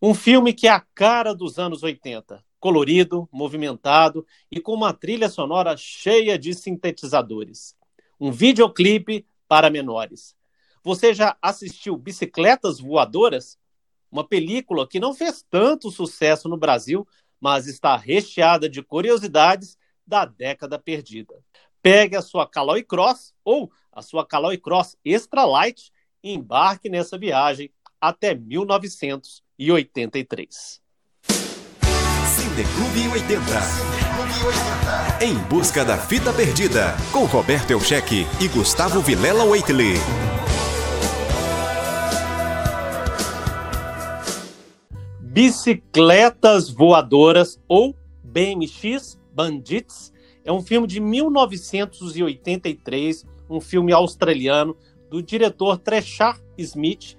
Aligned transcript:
Um 0.00 0.14
filme 0.14 0.52
que 0.52 0.68
é 0.68 0.70
a 0.70 0.78
cara 0.94 1.34
dos 1.34 1.58
anos 1.58 1.82
80, 1.82 2.44
colorido, 2.60 3.28
movimentado 3.32 4.24
e 4.48 4.60
com 4.60 4.72
uma 4.72 4.92
trilha 4.92 5.28
sonora 5.28 5.76
cheia 5.76 6.38
de 6.38 6.54
sintetizadores. 6.54 7.74
Um 8.20 8.30
videoclipe 8.30 9.26
para 9.48 9.68
menores. 9.68 10.36
Você 10.84 11.12
já 11.12 11.36
assistiu 11.42 11.96
Bicicletas 11.96 12.78
Voadoras? 12.78 13.58
Uma 14.08 14.22
película 14.22 14.86
que 14.86 15.00
não 15.00 15.12
fez 15.12 15.44
tanto 15.50 15.90
sucesso 15.90 16.48
no 16.48 16.56
Brasil, 16.56 17.04
mas 17.40 17.66
está 17.66 17.96
recheada 17.96 18.68
de 18.68 18.84
curiosidades 18.84 19.76
da 20.06 20.24
década 20.24 20.78
perdida. 20.78 21.34
Pegue 21.82 22.14
a 22.14 22.22
sua 22.22 22.46
Caloi 22.46 22.84
Cross 22.84 23.34
ou 23.44 23.68
a 23.90 24.00
sua 24.00 24.24
Caloi 24.24 24.58
Cross 24.58 24.96
Extra 25.04 25.44
Light 25.44 25.90
e 26.22 26.32
embarque 26.32 26.88
nessa 26.88 27.18
viagem 27.18 27.72
até 28.00 28.32
1983. 29.58 30.80
Cineclube 32.28 33.08
80. 33.08 33.42
Em 35.20 35.34
busca 35.48 35.84
da 35.84 35.98
fita 35.98 36.32
perdida, 36.32 36.94
com 37.12 37.24
Roberto 37.24 37.72
Elcheque 37.72 38.24
e 38.40 38.46
Gustavo 38.46 39.00
Vilela 39.00 39.44
Waitley. 39.44 39.94
Bicicletas 45.20 46.70
Voadoras 46.70 47.60
ou 47.66 47.96
BMX 48.22 49.18
Bandits 49.34 50.12
é 50.44 50.52
um 50.52 50.62
filme 50.62 50.86
de 50.86 51.00
1983, 51.00 53.26
um 53.50 53.60
filme 53.60 53.92
australiano 53.92 54.76
do 55.10 55.20
diretor 55.20 55.78
Treshar 55.78 56.40
Smith, 56.56 57.18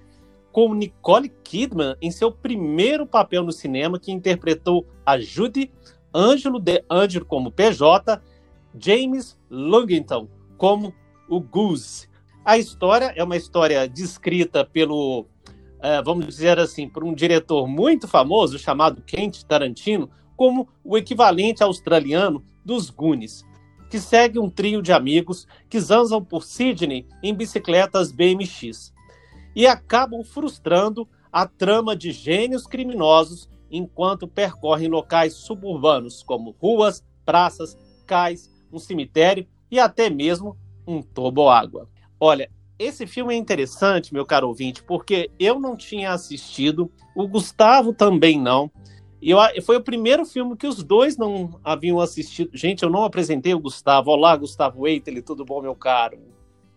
com 0.52 0.74
Nicole 0.74 1.28
Kidman 1.44 1.96
em 2.00 2.10
seu 2.10 2.32
primeiro 2.32 3.06
papel 3.06 3.44
no 3.44 3.52
cinema, 3.52 3.98
que 3.98 4.12
interpretou 4.12 4.86
a 5.04 5.18
Judy, 5.18 5.70
Ângelo 6.14 6.58
de 6.58 6.84
Angelo 6.90 7.24
como 7.24 7.52
PJ, 7.52 8.20
James 8.78 9.38
Lungington 9.48 10.28
como 10.56 10.92
o 11.28 11.40
Goose. 11.40 12.08
A 12.44 12.58
história 12.58 13.12
é 13.14 13.22
uma 13.22 13.36
história 13.36 13.88
descrita 13.88 14.64
pelo, 14.64 15.20
uh, 15.20 16.04
vamos 16.04 16.26
dizer 16.26 16.58
assim, 16.58 16.88
por 16.88 17.04
um 17.04 17.14
diretor 17.14 17.68
muito 17.68 18.08
famoso 18.08 18.58
chamado 18.58 19.02
Kent 19.02 19.44
Tarantino, 19.44 20.10
como 20.36 20.68
o 20.82 20.96
equivalente 20.96 21.62
australiano 21.62 22.42
dos 22.64 22.90
Goonies, 22.90 23.44
que 23.90 24.00
segue 24.00 24.38
um 24.38 24.48
trio 24.48 24.82
de 24.82 24.92
amigos 24.92 25.46
que 25.68 25.78
zanzam 25.78 26.24
por 26.24 26.44
Sydney 26.44 27.06
em 27.22 27.34
bicicletas 27.34 28.10
BMX 28.10 28.92
e 29.54 29.66
acabam 29.66 30.22
frustrando 30.24 31.08
a 31.32 31.46
trama 31.46 31.94
de 31.96 32.12
gênios 32.12 32.66
criminosos 32.66 33.48
enquanto 33.70 34.26
percorrem 34.26 34.88
locais 34.88 35.34
suburbanos 35.34 36.22
como 36.22 36.56
ruas, 36.60 37.04
praças, 37.24 37.76
cais, 38.06 38.50
um 38.72 38.78
cemitério 38.78 39.46
e 39.70 39.78
até 39.78 40.10
mesmo 40.10 40.56
um 40.86 41.02
toboágua. 41.02 41.88
Olha, 42.18 42.50
esse 42.78 43.06
filme 43.06 43.34
é 43.34 43.36
interessante, 43.36 44.12
meu 44.12 44.24
caro 44.24 44.48
ouvinte, 44.48 44.82
porque 44.82 45.30
eu 45.38 45.60
não 45.60 45.76
tinha 45.76 46.12
assistido, 46.12 46.90
o 47.14 47.28
Gustavo 47.28 47.92
também 47.92 48.40
não. 48.40 48.70
Eu, 49.22 49.38
foi 49.62 49.76
o 49.76 49.82
primeiro 49.82 50.24
filme 50.24 50.56
que 50.56 50.66
os 50.66 50.82
dois 50.82 51.16
não 51.16 51.60
haviam 51.62 52.00
assistido. 52.00 52.50
Gente, 52.54 52.82
eu 52.82 52.88
não 52.88 53.04
apresentei 53.04 53.52
o 53.52 53.60
Gustavo. 53.60 54.10
Olá, 54.10 54.34
Gustavo 54.34 54.88
Eitel, 54.88 55.22
tudo 55.22 55.44
bom, 55.44 55.60
meu 55.60 55.74
caro? 55.74 56.18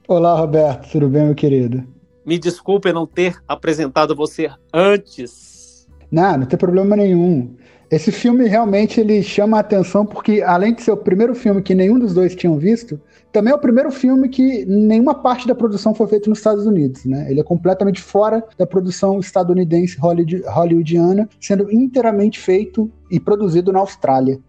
Olá, 0.07 0.37
Roberto, 0.37 0.91
tudo 0.91 1.07
bem, 1.07 1.23
meu 1.23 1.35
querido? 1.35 1.87
Me 2.25 2.39
desculpe 2.39 2.93
não 2.93 3.05
ter 3.05 3.35
apresentado 3.47 4.15
você 4.15 4.49
antes. 4.73 5.87
Não, 6.11 6.37
não 6.37 6.45
tem 6.45 6.57
problema 6.57 6.95
nenhum. 6.95 7.55
Esse 7.93 8.11
filme 8.11 8.47
realmente 8.47 8.99
ele 8.99 9.21
chama 9.21 9.57
a 9.57 9.59
atenção 9.59 10.03
porque, 10.03 10.41
além 10.41 10.73
de 10.73 10.81
ser 10.81 10.91
o 10.91 10.97
primeiro 10.97 11.35
filme 11.35 11.61
que 11.61 11.75
nenhum 11.75 11.99
dos 11.99 12.13
dois 12.13 12.35
tinham 12.35 12.57
visto, 12.57 12.99
também 13.31 13.53
é 13.53 13.55
o 13.55 13.59
primeiro 13.59 13.91
filme 13.91 14.29
que 14.29 14.65
nenhuma 14.65 15.13
parte 15.13 15.47
da 15.47 15.53
produção 15.53 15.93
foi 15.93 16.07
feita 16.07 16.29
nos 16.29 16.39
Estados 16.39 16.65
Unidos. 16.65 17.05
Né? 17.05 17.29
Ele 17.29 17.39
é 17.39 17.43
completamente 17.43 18.01
fora 18.01 18.43
da 18.57 18.65
produção 18.65 19.19
estadunidense 19.19 19.97
hollywoodiana, 19.99 21.29
sendo 21.39 21.71
inteiramente 21.71 22.39
feito 22.39 22.91
e 23.11 23.19
produzido 23.19 23.71
na 23.71 23.79
Austrália. 23.79 24.39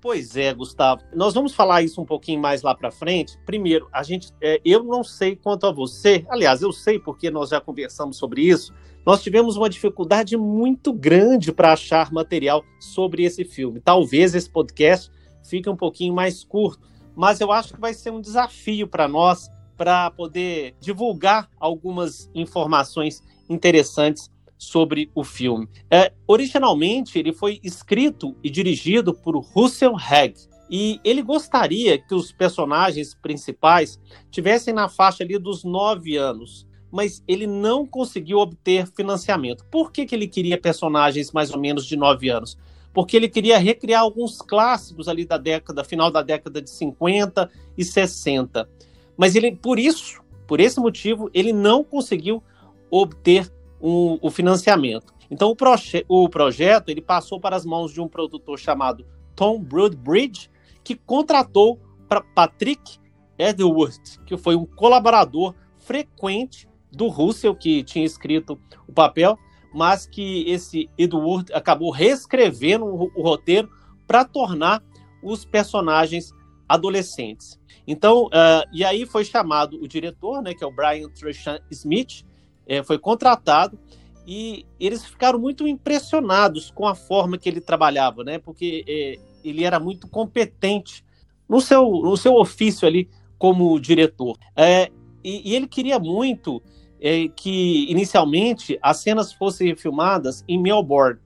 Pois 0.00 0.34
é, 0.34 0.54
Gustavo. 0.54 1.02
Nós 1.14 1.34
vamos 1.34 1.54
falar 1.54 1.82
isso 1.82 2.00
um 2.00 2.06
pouquinho 2.06 2.40
mais 2.40 2.62
lá 2.62 2.74
para 2.74 2.90
frente. 2.90 3.38
Primeiro, 3.44 3.86
a 3.92 4.02
gente, 4.02 4.30
é, 4.40 4.58
eu 4.64 4.82
não 4.82 5.04
sei 5.04 5.36
quanto 5.36 5.66
a 5.66 5.72
você. 5.72 6.24
Aliás, 6.30 6.62
eu 6.62 6.72
sei 6.72 6.98
porque 6.98 7.30
nós 7.30 7.50
já 7.50 7.60
conversamos 7.60 8.16
sobre 8.16 8.42
isso. 8.42 8.72
Nós 9.04 9.22
tivemos 9.22 9.56
uma 9.56 9.68
dificuldade 9.68 10.36
muito 10.36 10.92
grande 10.92 11.52
para 11.52 11.72
achar 11.72 12.10
material 12.12 12.64
sobre 12.78 13.24
esse 13.24 13.44
filme. 13.44 13.80
Talvez 13.80 14.34
esse 14.34 14.48
podcast 14.48 15.10
fique 15.42 15.68
um 15.68 15.76
pouquinho 15.76 16.14
mais 16.14 16.44
curto, 16.44 16.88
mas 17.14 17.40
eu 17.40 17.52
acho 17.52 17.74
que 17.74 17.80
vai 17.80 17.92
ser 17.92 18.10
um 18.10 18.20
desafio 18.20 18.88
para 18.88 19.06
nós 19.08 19.50
para 19.76 20.10
poder 20.10 20.76
divulgar 20.80 21.48
algumas 21.58 22.30
informações 22.34 23.22
interessantes 23.48 24.30
sobre 24.60 25.10
o 25.14 25.24
filme. 25.24 25.66
É, 25.90 26.12
originalmente, 26.28 27.18
ele 27.18 27.32
foi 27.32 27.58
escrito 27.64 28.36
e 28.44 28.50
dirigido 28.50 29.14
por 29.14 29.34
Russell 29.38 29.96
Hegg. 29.96 30.34
E 30.70 31.00
ele 31.02 31.22
gostaria 31.22 31.98
que 31.98 32.14
os 32.14 32.30
personagens 32.30 33.14
principais 33.14 33.98
tivessem 34.30 34.74
na 34.74 34.86
faixa 34.86 35.24
ali 35.24 35.38
dos 35.38 35.64
nove 35.64 36.16
anos, 36.16 36.68
mas 36.92 37.24
ele 37.26 37.46
não 37.46 37.86
conseguiu 37.86 38.38
obter 38.38 38.86
financiamento. 38.86 39.64
Por 39.70 39.90
que, 39.90 40.04
que 40.04 40.14
ele 40.14 40.28
queria 40.28 40.60
personagens 40.60 41.32
mais 41.32 41.50
ou 41.50 41.58
menos 41.58 41.86
de 41.86 41.96
nove 41.96 42.28
anos? 42.28 42.58
Porque 42.92 43.16
ele 43.16 43.30
queria 43.30 43.58
recriar 43.58 44.02
alguns 44.02 44.42
clássicos 44.42 45.08
ali 45.08 45.24
da 45.24 45.38
década, 45.38 45.82
final 45.82 46.10
da 46.10 46.20
década 46.20 46.60
de 46.60 46.68
50 46.68 47.50
e 47.78 47.84
60. 47.84 48.68
Mas 49.16 49.34
ele, 49.34 49.56
por 49.56 49.78
isso, 49.78 50.20
por 50.46 50.60
esse 50.60 50.78
motivo, 50.78 51.30
ele 51.32 51.52
não 51.52 51.82
conseguiu 51.82 52.42
obter 52.90 53.50
um, 53.80 54.18
o 54.20 54.30
financiamento. 54.30 55.12
Então 55.30 55.50
o, 55.50 55.56
proje 55.56 56.04
o 56.08 56.28
projeto 56.28 56.88
ele 56.88 57.00
passou 57.00 57.40
para 57.40 57.56
as 57.56 57.64
mãos 57.64 57.92
de 57.92 58.00
um 58.00 58.08
produtor 58.08 58.58
chamado 58.58 59.06
Tom 59.34 59.60
Broadbridge, 59.60 60.50
que 60.82 60.94
contratou 60.94 61.78
para 62.08 62.20
Patrick 62.20 62.98
Edward, 63.38 63.98
que 64.26 64.36
foi 64.36 64.56
um 64.56 64.66
colaborador 64.66 65.54
frequente 65.78 66.68
do 66.92 67.08
Russell, 67.08 67.54
que 67.54 67.82
tinha 67.84 68.04
escrito 68.04 68.58
o 68.86 68.92
papel, 68.92 69.38
mas 69.72 70.06
que 70.06 70.44
esse 70.50 70.90
Edward 70.98 71.52
acabou 71.52 71.90
reescrevendo 71.90 72.84
o, 72.84 73.10
o 73.14 73.22
roteiro 73.22 73.70
para 74.06 74.24
tornar 74.24 74.82
os 75.22 75.44
personagens 75.44 76.32
adolescentes. 76.68 77.58
Então, 77.86 78.26
uh, 78.26 78.66
e 78.72 78.84
aí 78.84 79.06
foi 79.06 79.24
chamado 79.24 79.80
o 79.82 79.88
diretor, 79.88 80.42
né, 80.42 80.54
que 80.54 80.62
é 80.62 80.66
o 80.66 80.72
Brian 80.72 81.08
Tresham 81.08 81.58
Smith, 81.70 82.24
é, 82.70 82.84
foi 82.84 83.00
contratado 83.00 83.76
e 84.24 84.64
eles 84.78 85.04
ficaram 85.04 85.40
muito 85.40 85.66
impressionados 85.66 86.70
com 86.70 86.86
a 86.86 86.94
forma 86.94 87.36
que 87.36 87.48
ele 87.48 87.60
trabalhava, 87.60 88.22
né? 88.22 88.38
Porque 88.38 88.84
é, 88.86 89.18
ele 89.42 89.64
era 89.64 89.80
muito 89.80 90.06
competente 90.06 91.04
no 91.48 91.60
seu, 91.60 91.82
no 91.90 92.16
seu 92.16 92.34
ofício 92.36 92.86
ali 92.86 93.10
como 93.36 93.80
diretor. 93.80 94.38
É, 94.54 94.88
e, 95.24 95.50
e, 95.50 95.56
ele 95.56 95.66
queria 95.66 95.98
muito 95.98 96.62
é, 97.00 97.26
que, 97.26 97.90
inicialmente, 97.90 98.78
as 98.80 98.98
cenas 98.98 99.32
fossem 99.32 99.74
filmadas 99.74 100.44
em 100.46 100.56
Melbourne, 100.56 101.18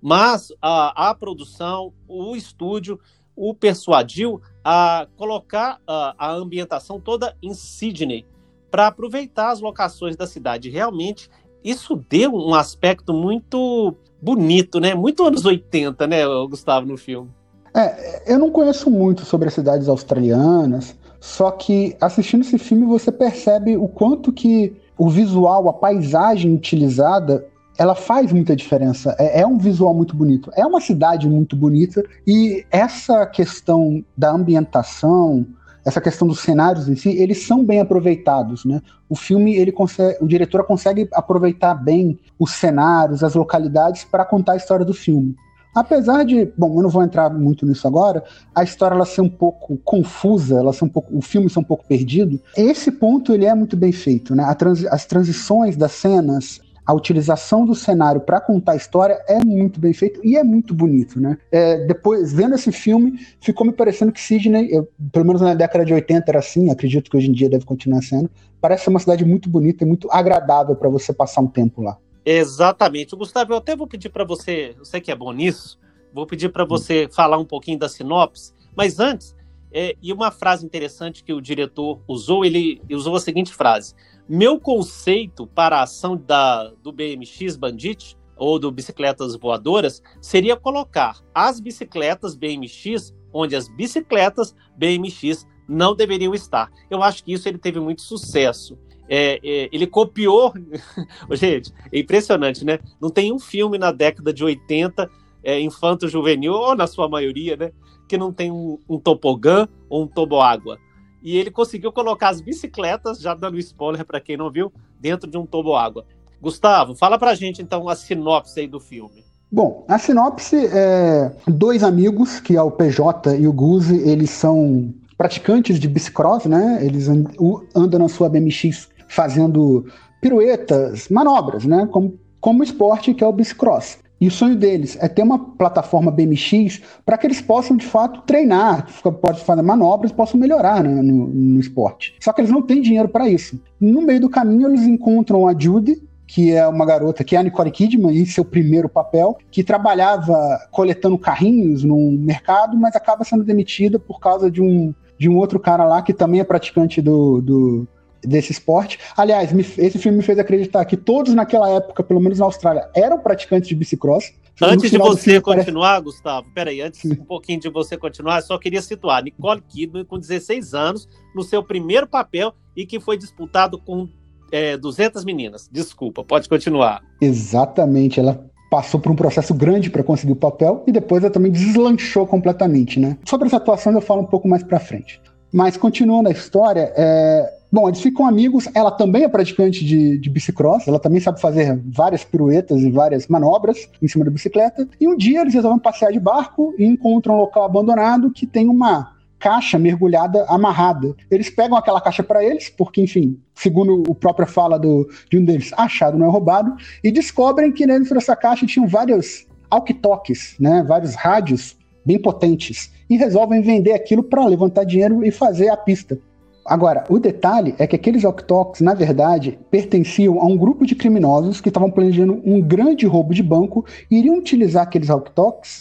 mas 0.00 0.52
a, 0.62 1.10
a 1.10 1.14
produção, 1.16 1.92
o 2.06 2.36
estúdio, 2.36 3.00
o 3.34 3.52
persuadiu 3.54 4.40
a 4.62 5.08
colocar 5.16 5.80
a, 5.84 6.14
a 6.16 6.32
ambientação 6.32 7.00
toda 7.00 7.36
em 7.42 7.54
Sydney, 7.54 8.24
para 8.72 8.86
aproveitar 8.86 9.50
as 9.50 9.60
locações 9.60 10.16
da 10.16 10.26
cidade. 10.26 10.70
Realmente, 10.70 11.28
isso 11.62 12.02
deu 12.08 12.32
um 12.34 12.54
aspecto 12.54 13.12
muito 13.12 13.94
bonito, 14.20 14.80
né? 14.80 14.94
Muito 14.94 15.24
anos 15.24 15.44
80, 15.44 16.06
né, 16.06 16.24
Gustavo, 16.48 16.86
no 16.86 16.96
filme. 16.96 17.30
É, 17.76 18.32
eu 18.32 18.38
não 18.38 18.50
conheço 18.50 18.90
muito 18.90 19.26
sobre 19.26 19.48
as 19.48 19.54
cidades 19.54 19.88
australianas, 19.88 20.96
só 21.20 21.50
que 21.50 21.94
assistindo 22.00 22.40
esse 22.40 22.58
filme 22.58 22.86
você 22.86 23.12
percebe 23.12 23.76
o 23.76 23.86
quanto 23.88 24.32
que 24.32 24.74
o 24.96 25.08
visual, 25.08 25.68
a 25.68 25.72
paisagem 25.72 26.54
utilizada, 26.54 27.46
ela 27.78 27.94
faz 27.94 28.32
muita 28.32 28.56
diferença. 28.56 29.14
É, 29.18 29.40
é, 29.40 29.46
um 29.46 29.58
visual 29.58 29.94
muito 29.94 30.16
bonito. 30.16 30.50
É 30.54 30.64
uma 30.64 30.80
cidade 30.80 31.28
muito 31.28 31.56
bonita 31.56 32.02
e 32.26 32.64
essa 32.70 33.26
questão 33.26 34.02
da 34.16 34.30
ambientação, 34.30 35.46
essa 35.84 36.00
questão 36.00 36.28
dos 36.28 36.40
cenários 36.40 36.88
em 36.88 36.94
si, 36.94 37.10
eles 37.10 37.46
são 37.46 37.64
bem 37.64 37.80
aproveitados, 37.80 38.64
né? 38.64 38.80
O 39.08 39.16
filme, 39.16 39.56
ele 39.56 39.72
consegue, 39.72 40.16
o 40.20 40.26
diretor 40.26 40.64
consegue 40.64 41.08
aproveitar 41.12 41.74
bem 41.74 42.18
os 42.38 42.52
cenários, 42.52 43.24
as 43.24 43.34
localidades 43.34 44.04
para 44.04 44.24
contar 44.24 44.52
a 44.52 44.56
história 44.56 44.84
do 44.84 44.94
filme. 44.94 45.34
Apesar 45.74 46.24
de, 46.24 46.52
bom, 46.56 46.76
eu 46.76 46.82
não 46.82 46.90
vou 46.90 47.02
entrar 47.02 47.30
muito 47.30 47.64
nisso 47.64 47.88
agora, 47.88 48.22
a 48.54 48.62
história 48.62 48.94
ela 48.94 49.06
ser 49.06 49.22
um 49.22 49.28
pouco 49.28 49.78
confusa, 49.78 50.58
ela 50.58 50.72
ser 50.72 50.84
um 50.84 50.88
pouco, 50.88 51.16
o 51.16 51.22
filme 51.22 51.48
ser 51.48 51.60
um 51.60 51.64
pouco 51.64 51.86
perdido, 51.86 52.38
esse 52.56 52.92
ponto 52.92 53.32
ele 53.32 53.46
é 53.46 53.54
muito 53.54 53.74
bem 53.76 53.90
feito, 53.90 54.34
né? 54.34 54.54
Trans, 54.54 54.84
as 54.84 55.06
transições 55.06 55.74
das 55.74 55.92
cenas, 55.92 56.60
a 56.92 56.94
utilização 56.94 57.64
do 57.64 57.74
cenário 57.74 58.20
para 58.20 58.38
contar 58.38 58.72
a 58.72 58.76
história 58.76 59.18
é 59.26 59.42
muito 59.42 59.80
bem 59.80 59.94
feito 59.94 60.20
e 60.22 60.36
é 60.36 60.44
muito 60.44 60.74
bonito, 60.74 61.18
né? 61.18 61.38
É, 61.50 61.86
depois, 61.86 62.34
vendo 62.34 62.54
esse 62.54 62.70
filme, 62.70 63.18
ficou 63.40 63.66
me 63.66 63.72
parecendo 63.72 64.12
que 64.12 64.20
Sydney, 64.20 64.68
eu, 64.70 64.86
pelo 65.10 65.24
menos 65.24 65.40
na 65.40 65.54
década 65.54 65.86
de 65.86 65.94
80 65.94 66.30
era 66.30 66.38
assim, 66.38 66.70
acredito 66.70 67.10
que 67.10 67.16
hoje 67.16 67.30
em 67.30 67.32
dia 67.32 67.48
deve 67.48 67.64
continuar 67.64 68.02
sendo, 68.02 68.30
parece 68.60 68.84
ser 68.84 68.90
uma 68.90 68.98
cidade 68.98 69.24
muito 69.24 69.48
bonita 69.48 69.84
e 69.84 69.86
muito 69.86 70.06
agradável 70.12 70.76
para 70.76 70.90
você 70.90 71.14
passar 71.14 71.40
um 71.40 71.46
tempo 71.46 71.80
lá. 71.80 71.96
Exatamente. 72.26 73.16
Gustavo, 73.16 73.54
eu 73.54 73.56
até 73.56 73.74
vou 73.74 73.86
pedir 73.86 74.10
para 74.10 74.24
você, 74.24 74.74
eu 74.78 74.84
sei 74.84 75.00
que 75.00 75.10
é 75.10 75.16
bom 75.16 75.32
nisso, 75.32 75.78
vou 76.12 76.26
pedir 76.26 76.50
para 76.50 76.66
você 76.66 77.06
hum. 77.06 77.14
falar 77.14 77.38
um 77.38 77.44
pouquinho 77.46 77.78
da 77.78 77.88
sinopse, 77.88 78.52
mas 78.76 79.00
antes, 79.00 79.34
é, 79.72 79.96
e 80.02 80.12
uma 80.12 80.30
frase 80.30 80.66
interessante 80.66 81.24
que 81.24 81.32
o 81.32 81.40
diretor 81.40 81.98
usou, 82.06 82.44
ele 82.44 82.82
usou 82.90 83.16
a 83.16 83.20
seguinte 83.20 83.50
frase: 83.54 83.94
Meu 84.28 84.58
conceito 84.58 85.46
para 85.46 85.78
a 85.78 85.82
ação 85.82 86.16
da, 86.16 86.68
do 86.82 86.92
BMX 86.92 87.56
Bandit, 87.56 88.16
ou 88.36 88.58
do 88.58 88.72
Bicicletas 88.72 89.36
Voadoras, 89.36 90.02
seria 90.20 90.56
colocar 90.56 91.20
as 91.34 91.60
bicicletas 91.60 92.34
BMX 92.34 93.14
onde 93.32 93.54
as 93.54 93.68
bicicletas 93.68 94.54
BMX 94.76 95.46
não 95.68 95.94
deveriam 95.94 96.34
estar. 96.34 96.70
Eu 96.90 97.02
acho 97.02 97.24
que 97.24 97.32
isso 97.32 97.48
ele 97.48 97.58
teve 97.58 97.80
muito 97.80 98.02
sucesso. 98.02 98.76
É, 99.08 99.40
é, 99.42 99.68
ele 99.72 99.86
copiou. 99.86 100.52
Gente, 101.32 101.72
é 101.92 101.98
impressionante, 101.98 102.64
né? 102.64 102.78
Não 103.00 103.10
tem 103.10 103.32
um 103.32 103.38
filme 103.38 103.78
na 103.78 103.92
década 103.92 104.32
de 104.32 104.44
80, 104.44 105.10
é, 105.44 105.60
infanto-juvenil, 105.60 106.52
ou 106.52 106.74
na 106.74 106.86
sua 106.86 107.08
maioria, 107.08 107.56
né? 107.56 107.72
Que 108.08 108.18
não 108.18 108.32
tem 108.32 108.50
um, 108.50 108.78
um 108.88 108.98
tobogã 108.98 109.68
ou 109.88 110.04
um 110.04 110.06
toboágua. 110.06 110.78
E 111.22 111.36
ele 111.36 111.50
conseguiu 111.50 111.92
colocar 111.92 112.30
as 112.30 112.40
bicicletas, 112.40 113.20
já 113.20 113.34
dando 113.34 113.58
spoiler 113.58 114.04
para 114.04 114.20
quem 114.20 114.36
não 114.36 114.50
viu, 114.50 114.72
dentro 115.00 115.30
de 115.30 115.38
um 115.38 115.46
toboágua. 115.46 116.04
Gustavo, 116.40 116.96
fala 116.96 117.18
pra 117.18 117.34
gente 117.34 117.62
então 117.62 117.88
a 117.88 117.94
sinopse 117.94 118.58
aí 118.58 118.66
do 118.66 118.80
filme. 118.80 119.24
Bom, 119.50 119.84
a 119.86 119.98
sinopse 119.98 120.66
é 120.66 121.30
dois 121.46 121.84
amigos, 121.84 122.40
que 122.40 122.56
é 122.56 122.62
o 122.62 122.70
PJ 122.70 123.36
e 123.36 123.46
o 123.46 123.52
Guzi, 123.52 123.96
eles 124.08 124.30
são 124.30 124.92
praticantes 125.16 125.78
de 125.78 125.86
bicicross, 125.86 126.46
né? 126.46 126.78
Eles 126.82 127.06
andam 127.08 128.00
na 128.00 128.08
sua 128.08 128.28
BMX 128.28 128.88
fazendo 129.06 129.86
piruetas, 130.20 131.08
manobras, 131.08 131.64
né? 131.64 131.86
Como, 131.92 132.18
como 132.40 132.64
esporte 132.64 133.14
que 133.14 133.22
é 133.22 133.26
o 133.26 133.32
bicicross. 133.32 133.98
E 134.22 134.28
o 134.28 134.30
sonho 134.30 134.54
deles 134.54 134.96
é 135.00 135.08
ter 135.08 135.24
uma 135.24 135.36
plataforma 135.36 136.08
BMX 136.08 136.80
para 137.04 137.18
que 137.18 137.26
eles 137.26 137.40
possam, 137.40 137.76
de 137.76 137.84
fato, 137.84 138.22
treinar, 138.22 138.86
pode 139.20 139.40
fazer 139.40 139.62
manobras, 139.62 140.12
possam 140.12 140.38
melhorar 140.38 140.80
né, 140.80 141.02
no, 141.02 141.26
no, 141.26 141.58
esporte. 141.58 142.14
Só 142.20 142.32
que 142.32 142.40
eles 142.40 142.52
não 142.52 142.62
têm 142.62 142.80
dinheiro 142.80 143.08
para 143.08 143.28
isso. 143.28 143.60
No 143.80 144.00
meio 144.00 144.20
do 144.20 144.30
caminho, 144.30 144.68
eles 144.68 144.82
encontram 144.82 145.48
a 145.48 145.58
Judy, 145.58 146.00
que 146.24 146.52
é 146.52 146.64
uma 146.68 146.86
garota, 146.86 147.24
que 147.24 147.34
é 147.34 147.40
a 147.40 147.42
Nicole 147.42 147.72
Kidman, 147.72 148.16
em 148.16 148.24
seu 148.24 148.44
primeiro 148.44 148.88
papel, 148.88 149.36
que 149.50 149.64
trabalhava 149.64 150.38
coletando 150.70 151.18
carrinhos 151.18 151.82
no 151.82 152.12
mercado, 152.12 152.76
mas 152.76 152.94
acaba 152.94 153.24
sendo 153.24 153.42
demitida 153.42 153.98
por 153.98 154.20
causa 154.20 154.48
de 154.48 154.62
um, 154.62 154.94
de 155.18 155.28
um 155.28 155.36
outro 155.36 155.58
cara 155.58 155.84
lá 155.84 156.00
que 156.00 156.14
também 156.14 156.38
é 156.40 156.44
praticante 156.44 157.02
do, 157.02 157.40
do 157.40 157.88
desse 158.22 158.52
esporte. 158.52 158.98
Aliás, 159.16 159.52
me, 159.52 159.62
esse 159.62 159.98
filme 159.98 160.18
me 160.18 160.24
fez 160.24 160.38
acreditar 160.38 160.84
que 160.84 160.96
todos 160.96 161.34
naquela 161.34 161.68
época, 161.70 162.02
pelo 162.02 162.20
menos 162.20 162.38
na 162.38 162.44
Austrália, 162.44 162.88
eram 162.94 163.18
praticantes 163.18 163.68
de 163.68 163.74
bicicross. 163.74 164.32
Antes 164.60 164.90
de 164.90 164.98
você 164.98 165.40
continuar, 165.40 165.92
parece... 165.92 166.04
Gustavo, 166.04 166.46
peraí, 166.54 166.80
antes 166.80 167.04
um 167.04 167.24
pouquinho 167.24 167.58
de 167.58 167.68
você 167.68 167.96
continuar, 167.96 168.42
só 168.42 168.58
queria 168.58 168.82
situar 168.82 169.22
Nicole 169.22 169.62
Kidman 169.62 170.04
com 170.04 170.18
16 170.18 170.74
anos, 170.74 171.08
no 171.34 171.42
seu 171.42 171.62
primeiro 171.62 172.06
papel 172.06 172.52
e 172.76 172.86
que 172.86 173.00
foi 173.00 173.16
disputado 173.16 173.78
com 173.78 174.08
é, 174.52 174.76
200 174.76 175.24
meninas. 175.24 175.68
Desculpa, 175.72 176.22
pode 176.22 176.48
continuar. 176.48 177.02
Exatamente, 177.20 178.20
ela 178.20 178.46
passou 178.70 179.00
por 179.00 179.12
um 179.12 179.16
processo 179.16 179.52
grande 179.52 179.90
para 179.90 180.02
conseguir 180.02 180.32
o 180.32 180.36
papel 180.36 180.82
e 180.86 180.92
depois 180.92 181.22
ela 181.22 181.32
também 181.32 181.52
deslanchou 181.52 182.26
completamente, 182.26 182.98
né? 182.98 183.18
Sobre 183.26 183.46
essa 183.46 183.56
atuação 183.58 183.92
eu 183.92 184.00
falo 184.00 184.22
um 184.22 184.26
pouco 184.26 184.48
mais 184.48 184.62
para 184.62 184.78
frente. 184.78 185.20
Mas 185.52 185.76
continuando 185.76 186.28
a 186.28 186.32
história, 186.32 186.92
é, 186.96 187.52
Bom, 187.72 187.88
eles 187.88 188.02
ficam 188.02 188.26
amigos. 188.26 188.68
Ela 188.74 188.90
também 188.90 189.24
é 189.24 189.28
praticante 189.28 189.82
de, 189.82 190.18
de 190.18 190.28
bicicross. 190.28 190.86
Ela 190.86 190.98
também 190.98 191.20
sabe 191.22 191.40
fazer 191.40 191.80
várias 191.86 192.22
piruetas 192.22 192.82
e 192.82 192.90
várias 192.90 193.26
manobras 193.28 193.88
em 194.02 194.06
cima 194.06 194.26
da 194.26 194.30
bicicleta. 194.30 194.86
E 195.00 195.08
um 195.08 195.16
dia 195.16 195.40
eles 195.40 195.54
resolvem 195.54 195.80
passear 195.80 196.12
de 196.12 196.20
barco 196.20 196.74
e 196.76 196.84
encontram 196.84 197.34
um 197.34 197.38
local 197.38 197.64
abandonado 197.64 198.30
que 198.30 198.46
tem 198.46 198.68
uma 198.68 199.16
caixa 199.38 199.78
mergulhada 199.78 200.44
amarrada. 200.48 201.16
Eles 201.30 201.48
pegam 201.48 201.76
aquela 201.76 202.00
caixa 202.00 202.22
para 202.22 202.44
eles, 202.44 202.68
porque, 202.68 203.00
enfim, 203.00 203.40
segundo 203.54 204.02
o 204.06 204.14
próprio 204.14 204.46
fala 204.46 204.78
do, 204.78 205.08
de 205.30 205.38
um 205.38 205.44
deles, 205.44 205.72
achado 205.76 206.18
não 206.18 206.26
é 206.26 206.30
roubado, 206.30 206.76
e 207.02 207.10
descobrem 207.10 207.72
que 207.72 207.84
dentro 207.84 208.14
dessa 208.14 208.36
caixa 208.36 208.66
tinham 208.66 208.86
vários 208.86 209.46
alquitalkies, 209.68 210.54
né, 210.60 210.84
vários 210.86 211.16
rádios 211.16 211.76
bem 212.04 212.18
potentes, 212.18 212.92
e 213.08 213.16
resolvem 213.16 213.62
vender 213.62 213.92
aquilo 213.92 214.22
para 214.22 214.46
levantar 214.46 214.84
dinheiro 214.84 215.24
e 215.24 215.30
fazer 215.30 215.68
a 215.68 215.76
pista. 215.76 216.18
Agora, 216.64 217.04
o 217.08 217.18
detalhe 217.18 217.74
é 217.76 217.86
que 217.88 217.96
aqueles 217.96 218.22
walkie 218.22 218.44
na 218.84 218.94
verdade, 218.94 219.58
pertenciam 219.68 220.40
a 220.40 220.46
um 220.46 220.56
grupo 220.56 220.86
de 220.86 220.94
criminosos 220.94 221.60
que 221.60 221.68
estavam 221.68 221.90
planejando 221.90 222.40
um 222.44 222.60
grande 222.60 223.04
roubo 223.04 223.34
de 223.34 223.42
banco 223.42 223.84
e 224.08 224.18
iriam 224.18 224.38
utilizar 224.38 224.84
aqueles 224.84 225.08
walkie 225.08 225.32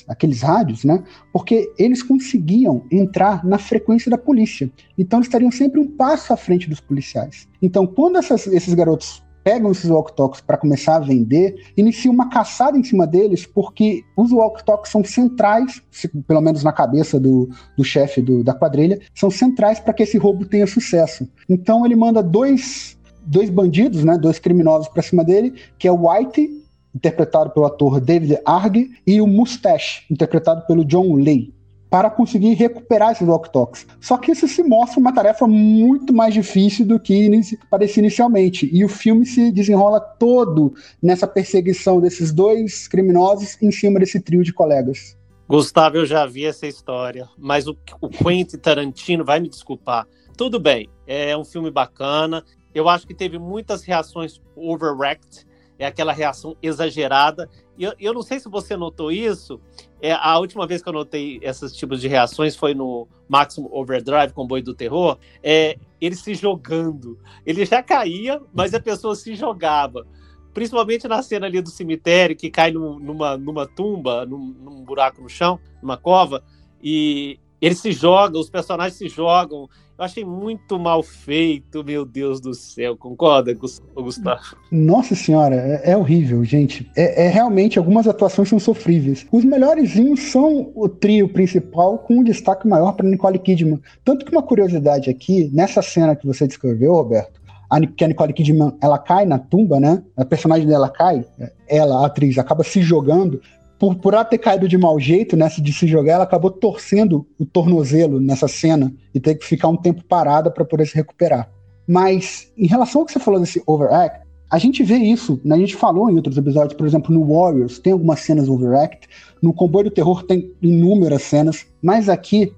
aqueles 0.07 0.41
rádios, 0.41 0.83
né? 0.83 1.03
Porque 1.31 1.71
eles 1.77 2.01
conseguiam 2.01 2.83
entrar 2.91 3.45
na 3.45 3.59
frequência 3.59 4.09
da 4.09 4.17
polícia. 4.17 4.71
Então, 4.97 5.19
eles 5.19 5.27
estariam 5.27 5.51
sempre 5.51 5.79
um 5.79 5.87
passo 5.87 6.33
à 6.33 6.37
frente 6.37 6.67
dos 6.67 6.79
policiais. 6.79 7.47
Então, 7.61 7.85
quando 7.85 8.17
essas, 8.17 8.47
esses 8.47 8.73
garotos 8.73 9.23
pegam 9.43 9.71
esses 9.71 9.89
walkie-talkies 9.89 10.41
para 10.41 10.57
começar 10.57 10.97
a 10.97 10.99
vender, 10.99 11.55
inicia 11.75 12.11
uma 12.11 12.29
caçada 12.29 12.77
em 12.77 12.83
cima 12.83 13.07
deles, 13.07 13.45
porque 13.45 14.03
os 14.15 14.31
walkie-talkies 14.31 14.91
são 14.91 15.03
centrais, 15.03 15.81
pelo 16.27 16.41
menos 16.41 16.63
na 16.63 16.71
cabeça 16.71 17.19
do, 17.19 17.49
do 17.77 17.83
chefe 17.83 18.21
da 18.43 18.53
quadrilha, 18.53 18.99
são 19.15 19.29
centrais 19.29 19.79
para 19.79 19.93
que 19.93 20.03
esse 20.03 20.17
roubo 20.17 20.45
tenha 20.45 20.67
sucesso. 20.67 21.27
Então 21.49 21.85
ele 21.85 21.95
manda 21.95 22.21
dois, 22.21 22.97
dois 23.25 23.49
bandidos, 23.49 24.03
né, 24.03 24.17
dois 24.17 24.39
criminosos 24.39 24.87
para 24.87 25.01
cima 25.01 25.23
dele, 25.23 25.53
que 25.77 25.87
é 25.87 25.91
o 25.91 26.09
White, 26.09 26.49
interpretado 26.93 27.51
pelo 27.51 27.65
ator 27.65 27.99
David 27.99 28.37
Arg, 28.45 28.89
e 29.07 29.21
o 29.21 29.27
Mustache, 29.27 30.03
interpretado 30.11 30.65
pelo 30.67 30.85
John 30.85 31.15
Lee 31.15 31.53
para 31.91 32.09
conseguir 32.09 32.53
recuperar 32.53 33.11
esses 33.11 33.27
walk-talks. 33.27 33.85
Só 33.99 34.17
que 34.17 34.31
isso 34.31 34.47
se 34.47 34.63
mostra 34.63 34.97
uma 34.97 35.13
tarefa 35.13 35.45
muito 35.45 36.13
mais 36.13 36.33
difícil 36.33 36.85
do 36.85 36.97
que 36.97 37.29
parecia 37.69 37.99
inicialmente. 37.99 38.69
E 38.71 38.85
o 38.85 38.87
filme 38.87 39.25
se 39.25 39.51
desenrola 39.51 39.99
todo 39.99 40.73
nessa 41.03 41.27
perseguição 41.27 41.99
desses 41.99 42.31
dois 42.31 42.87
criminosos 42.87 43.61
em 43.61 43.69
cima 43.71 43.99
desse 43.99 44.21
trio 44.21 44.41
de 44.41 44.53
colegas. 44.53 45.17
Gustavo, 45.49 45.97
eu 45.97 46.05
já 46.05 46.25
vi 46.25 46.45
essa 46.45 46.65
história, 46.65 47.27
mas 47.37 47.67
o, 47.67 47.75
o 47.99 48.07
Quentin 48.07 48.57
Tarantino 48.57 49.25
vai 49.25 49.41
me 49.41 49.49
desculpar. 49.49 50.07
Tudo 50.37 50.61
bem, 50.61 50.89
é 51.05 51.35
um 51.35 51.43
filme 51.43 51.69
bacana. 51.69 52.41
Eu 52.73 52.87
acho 52.87 53.05
que 53.05 53.13
teve 53.13 53.37
muitas 53.37 53.83
reações 53.83 54.41
overreact, 54.55 55.45
é 55.81 55.87
aquela 55.87 56.13
reação 56.13 56.55
exagerada. 56.61 57.49
E 57.75 57.83
eu, 57.83 57.93
eu 57.99 58.13
não 58.13 58.21
sei 58.21 58.39
se 58.39 58.47
você 58.47 58.77
notou 58.77 59.11
isso, 59.11 59.59
é, 59.99 60.13
a 60.13 60.37
última 60.37 60.67
vez 60.67 60.83
que 60.83 60.87
eu 60.87 60.93
notei 60.93 61.39
esses 61.41 61.75
tipos 61.75 61.99
de 61.99 62.07
reações 62.07 62.55
foi 62.55 62.75
no 62.75 63.07
Maximum 63.27 63.67
Overdrive, 63.71 64.31
Comboio 64.31 64.63
do 64.63 64.75
Terror, 64.75 65.17
é, 65.41 65.79
ele 65.99 66.15
se 66.15 66.35
jogando. 66.35 67.17
Ele 67.43 67.65
já 67.65 67.81
caía, 67.81 68.39
mas 68.53 68.75
a 68.75 68.79
pessoa 68.79 69.15
se 69.15 69.33
jogava. 69.33 70.05
Principalmente 70.53 71.07
na 71.07 71.23
cena 71.23 71.47
ali 71.47 71.59
do 71.61 71.69
cemitério, 71.71 72.35
que 72.35 72.51
cai 72.51 72.71
numa, 72.71 73.35
numa 73.35 73.65
tumba, 73.65 74.23
num, 74.23 74.53
num 74.59 74.83
buraco 74.83 75.19
no 75.19 75.29
chão, 75.29 75.59
numa 75.81 75.97
cova, 75.97 76.43
e 76.83 77.39
ele 77.61 77.75
se 77.75 77.91
joga, 77.91 78.39
os 78.39 78.49
personagens 78.49 78.97
se 78.97 79.07
jogam, 79.07 79.69
eu 80.01 80.05
achei 80.05 80.25
muito 80.25 80.79
mal 80.79 81.03
feito, 81.03 81.83
meu 81.83 82.03
Deus 82.03 82.41
do 82.41 82.55
céu. 82.55 82.97
Concorda, 82.97 83.53
Gustavo? 83.53 84.55
Nossa 84.71 85.13
senhora, 85.13 85.55
é, 85.55 85.91
é 85.91 85.95
horrível, 85.95 86.43
gente. 86.43 86.89
É, 86.97 87.25
é, 87.25 87.29
realmente, 87.29 87.77
algumas 87.77 88.07
atuações 88.07 88.49
são 88.49 88.57
sofríveis. 88.57 89.27
Os 89.31 89.45
melhores 89.45 89.93
são 90.31 90.71
o 90.73 90.89
trio 90.89 91.29
principal, 91.29 91.99
com 91.99 92.15
um 92.15 92.23
destaque 92.23 92.67
maior 92.67 92.93
para 92.93 93.07
Nicole 93.07 93.37
Kidman. 93.37 93.79
Tanto 94.03 94.25
que 94.25 94.31
uma 94.31 94.41
curiosidade 94.41 95.07
aqui, 95.07 95.51
nessa 95.53 95.83
cena 95.83 96.15
que 96.15 96.25
você 96.25 96.47
descreveu, 96.47 96.93
Roberto, 96.93 97.39
a, 97.69 97.79
que 97.79 98.03
a 98.03 98.07
Nicole 98.07 98.33
Kidman 98.33 98.73
ela 98.81 98.97
cai 98.97 99.23
na 99.23 99.37
tumba, 99.37 99.79
né? 99.79 100.01
A 100.17 100.25
personagem 100.25 100.67
dela 100.67 100.89
cai, 100.89 101.23
ela, 101.67 102.01
a 102.01 102.07
atriz, 102.07 102.39
acaba 102.39 102.63
se 102.63 102.81
jogando 102.81 103.39
por, 103.81 103.95
por 103.95 104.13
ela 104.13 104.23
ter 104.23 104.37
caído 104.37 104.67
de 104.67 104.77
mau 104.77 104.99
jeito 104.99 105.35
nessa 105.35 105.59
de 105.59 105.73
se 105.73 105.87
jogar, 105.87 106.13
ela 106.13 106.23
acabou 106.23 106.51
torcendo 106.51 107.25
o 107.39 107.47
tornozelo 107.47 108.21
nessa 108.21 108.47
cena 108.47 108.93
e 109.11 109.19
teve 109.19 109.39
que 109.39 109.45
ficar 109.47 109.69
um 109.69 109.75
tempo 109.75 110.03
parada 110.03 110.51
para 110.51 110.63
poder 110.63 110.85
se 110.85 110.93
recuperar. 110.93 111.49
Mas 111.87 112.51
em 112.55 112.67
relação 112.67 113.01
ao 113.01 113.07
que 113.07 113.11
você 113.11 113.19
falou 113.19 113.39
desse 113.39 113.59
overact, 113.65 114.21
a 114.51 114.59
gente 114.59 114.83
vê 114.83 114.97
isso, 114.97 115.41
né? 115.43 115.55
a 115.55 115.57
gente 115.57 115.75
falou 115.75 116.11
em 116.11 116.15
outros 116.15 116.37
episódios, 116.37 116.75
por 116.75 116.85
exemplo, 116.85 117.11
no 117.11 117.25
Warriors 117.25 117.79
tem 117.79 117.91
algumas 117.91 118.19
cenas 118.19 118.47
overact, 118.47 119.09
no 119.41 119.51
Comboio 119.51 119.85
do 119.85 119.91
Terror 119.91 120.21
tem 120.25 120.53
inúmeras 120.61 121.23
cenas, 121.23 121.65
mas 121.81 122.07
aqui, 122.07 122.53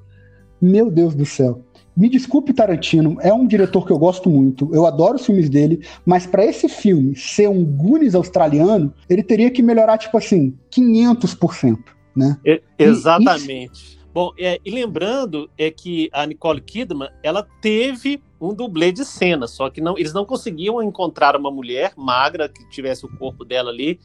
meu 0.61 0.91
Deus 0.91 1.15
do 1.15 1.25
céu, 1.25 1.61
Me 1.95 2.09
desculpe, 2.09 2.53
Tarantino, 2.53 3.17
é 3.21 3.31
um 3.31 3.45
diretor 3.45 3.85
que 3.85 3.91
eu 3.91 3.99
gosto 3.99 4.29
muito, 4.29 4.73
eu 4.73 4.85
adoro 4.85 5.15
os 5.15 5.25
filmes 5.25 5.49
dele, 5.49 5.85
mas 6.05 6.25
para 6.25 6.43
esse 6.43 6.67
filme 6.67 7.15
ser 7.15 7.47
um 7.47 7.63
Goonies 7.63 8.15
australiano, 8.15 8.93
ele 9.07 9.21
teria 9.21 9.51
que 9.51 9.61
melhorar, 9.61 9.97
tipo 9.97 10.17
assim, 10.17 10.57
500%, 10.71 11.77
né? 12.15 12.37
É, 12.45 12.61
exatamente. 12.79 13.99
E, 13.99 14.03
Bom, 14.13 14.31
é, 14.37 14.59
e 14.63 14.69
lembrando 14.69 15.49
é 15.57 15.71
que 15.71 16.07
a 16.13 16.23
Nicole 16.25 16.61
Kidman, 16.61 17.09
ela 17.23 17.47
teve 17.59 18.21
um 18.39 18.53
dublê 18.53 18.91
de 18.91 19.03
cena, 19.03 19.47
só 19.47 19.71
que 19.71 19.81
não, 19.81 19.97
eles 19.97 20.13
não 20.13 20.23
conseguiam 20.23 20.83
encontrar 20.83 21.35
uma 21.35 21.49
mulher 21.49 21.93
magra 21.97 22.47
que 22.47 22.69
tivesse 22.69 23.05
o 23.05 23.17
corpo 23.17 23.43
dela 23.43 23.71
ali 23.71 23.99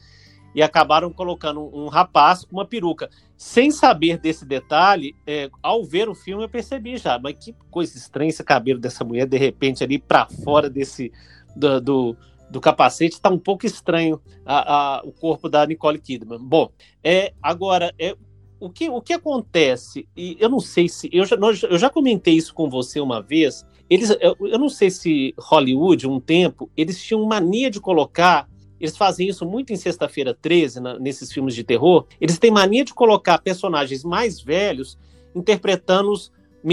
e 0.53 0.61
acabaram 0.61 1.11
colocando 1.11 1.61
um, 1.75 1.87
rapaz 1.87 2.43
com 2.43 2.57
uma 2.57 2.65
peruca. 2.65 3.09
Sem 3.37 3.71
saber 3.71 4.17
desse 4.17 4.45
detalhe, 4.45 5.15
é, 5.25 5.49
ao 5.61 5.83
ver 5.85 6.09
o 6.09 6.15
filme 6.15 6.43
eu 6.43 6.49
percebi 6.49 6.97
já, 6.97 7.17
mas 7.19 7.35
que 7.39 7.55
coisa 7.71 7.97
estranha 7.97 8.29
esse 8.29 8.43
cabelo 8.43 8.79
dessa 8.79 9.03
mulher 9.03 9.27
de 9.27 9.37
repente 9.37 9.83
ali 9.83 9.97
para 9.99 10.27
fora 10.27 10.69
desse 10.69 11.11
do, 11.55 11.79
do, 11.79 12.17
do 12.49 12.61
capacete 12.61 13.15
está 13.15 13.29
um 13.29 13.39
pouco 13.39 13.65
estranho 13.65 14.21
a, 14.45 14.97
a, 14.97 15.01
o 15.03 15.11
corpo 15.11 15.47
da 15.47 15.65
Nicole 15.65 15.99
Kidman. 15.99 16.39
Bom, 16.39 16.71
é 17.03 17.33
agora 17.41 17.93
é 17.97 18.15
o 18.59 18.69
que, 18.69 18.89
o 18.89 19.01
que 19.01 19.13
acontece, 19.13 20.07
e 20.15 20.35
eu 20.39 20.49
não 20.49 20.59
sei 20.59 20.89
se. 20.89 21.09
Eu 21.13 21.25
já, 21.25 21.37
nós, 21.37 21.63
eu 21.63 21.77
já 21.77 21.89
comentei 21.89 22.33
isso 22.33 22.53
com 22.53 22.69
você 22.69 22.99
uma 22.99 23.21
vez. 23.21 23.65
Eles, 23.89 24.09
eu, 24.19 24.35
eu 24.41 24.59
não 24.59 24.69
sei 24.69 24.89
se 24.89 25.33
Hollywood, 25.39 26.07
um 26.07 26.19
tempo, 26.19 26.69
eles 26.75 27.01
tinham 27.01 27.25
mania 27.25 27.71
de 27.71 27.79
colocar. 27.79 28.48
Eles 28.79 28.95
fazem 28.95 29.27
isso 29.27 29.45
muito 29.45 29.73
em 29.73 29.75
Sexta-feira 29.75 30.37
13, 30.39 30.79
na, 30.79 30.99
nesses 30.99 31.31
filmes 31.31 31.53
de 31.53 31.63
terror. 31.63 32.05
Eles 32.19 32.39
têm 32.39 32.51
mania 32.51 32.85
de 32.85 32.93
colocar 32.93 33.39
personagens 33.39 34.03
mais 34.03 34.41
velhos 34.41 34.97
interpretando 35.35 36.11
os, 36.11 36.31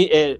é, 0.09 0.39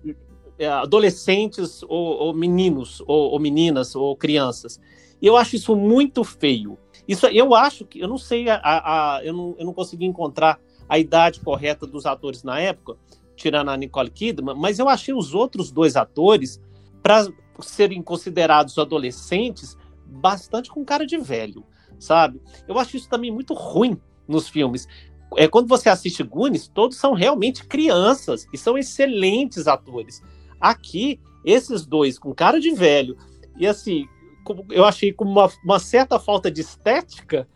é, 0.57 0.67
adolescentes 0.67 1.83
ou, 1.83 1.89
ou 1.89 2.33
meninos, 2.33 3.01
ou, 3.01 3.31
ou, 3.31 3.39
meninas, 3.39 3.95
ou 3.95 4.15
crianças. 4.15 4.79
E 5.21 5.27
eu 5.27 5.35
acho 5.35 5.55
isso 5.55 5.75
muito 5.75 6.23
feio. 6.23 6.77
Isso 7.07 7.25
eu 7.27 7.53
acho 7.55 7.85
que 7.85 7.99
eu 7.99 8.07
não 8.07 8.17
sei, 8.17 8.49
a, 8.49 8.59
a, 8.63 9.21
eu, 9.23 9.33
não, 9.33 9.55
eu 9.57 9.65
não 9.65 9.73
consegui 9.73 10.05
encontrar 10.05 10.59
a 10.89 10.99
idade 10.99 11.39
correta 11.39 11.85
dos 11.85 12.05
atores 12.05 12.43
na 12.43 12.59
época, 12.59 12.97
tirando 13.35 13.69
a 13.69 13.77
Nicole 13.77 14.09
Kidman, 14.09 14.55
mas 14.55 14.79
eu 14.79 14.89
achei 14.89 15.13
os 15.13 15.33
outros 15.33 15.71
dois 15.71 15.95
atores, 15.95 16.61
para 17.01 17.27
serem 17.59 18.01
considerados 18.01 18.77
adolescentes, 18.77 19.77
bastante 20.09 20.69
com 20.69 20.85
cara 20.85 21.05
de 21.05 21.17
velho, 21.17 21.63
sabe? 21.99 22.41
Eu 22.67 22.77
acho 22.79 22.97
isso 22.97 23.09
também 23.09 23.31
muito 23.31 23.53
ruim 23.53 23.97
nos 24.27 24.47
filmes. 24.49 24.87
É, 25.35 25.47
quando 25.47 25.67
você 25.67 25.89
assiste 25.89 26.23
Goonies, 26.23 26.67
todos 26.67 26.97
são 26.97 27.13
realmente 27.13 27.65
crianças 27.65 28.47
e 28.53 28.57
são 28.57 28.77
excelentes 28.77 29.67
atores. 29.67 30.21
Aqui, 30.59 31.19
esses 31.45 31.85
dois 31.85 32.17
com 32.17 32.33
cara 32.33 32.59
de 32.59 32.71
velho, 32.71 33.17
e 33.57 33.67
assim, 33.67 34.05
eu 34.71 34.85
achei 34.85 35.11
com 35.11 35.25
uma, 35.25 35.49
uma 35.63 35.79
certa 35.79 36.17
falta 36.19 36.49
de 36.49 36.61
estética, 36.61 37.47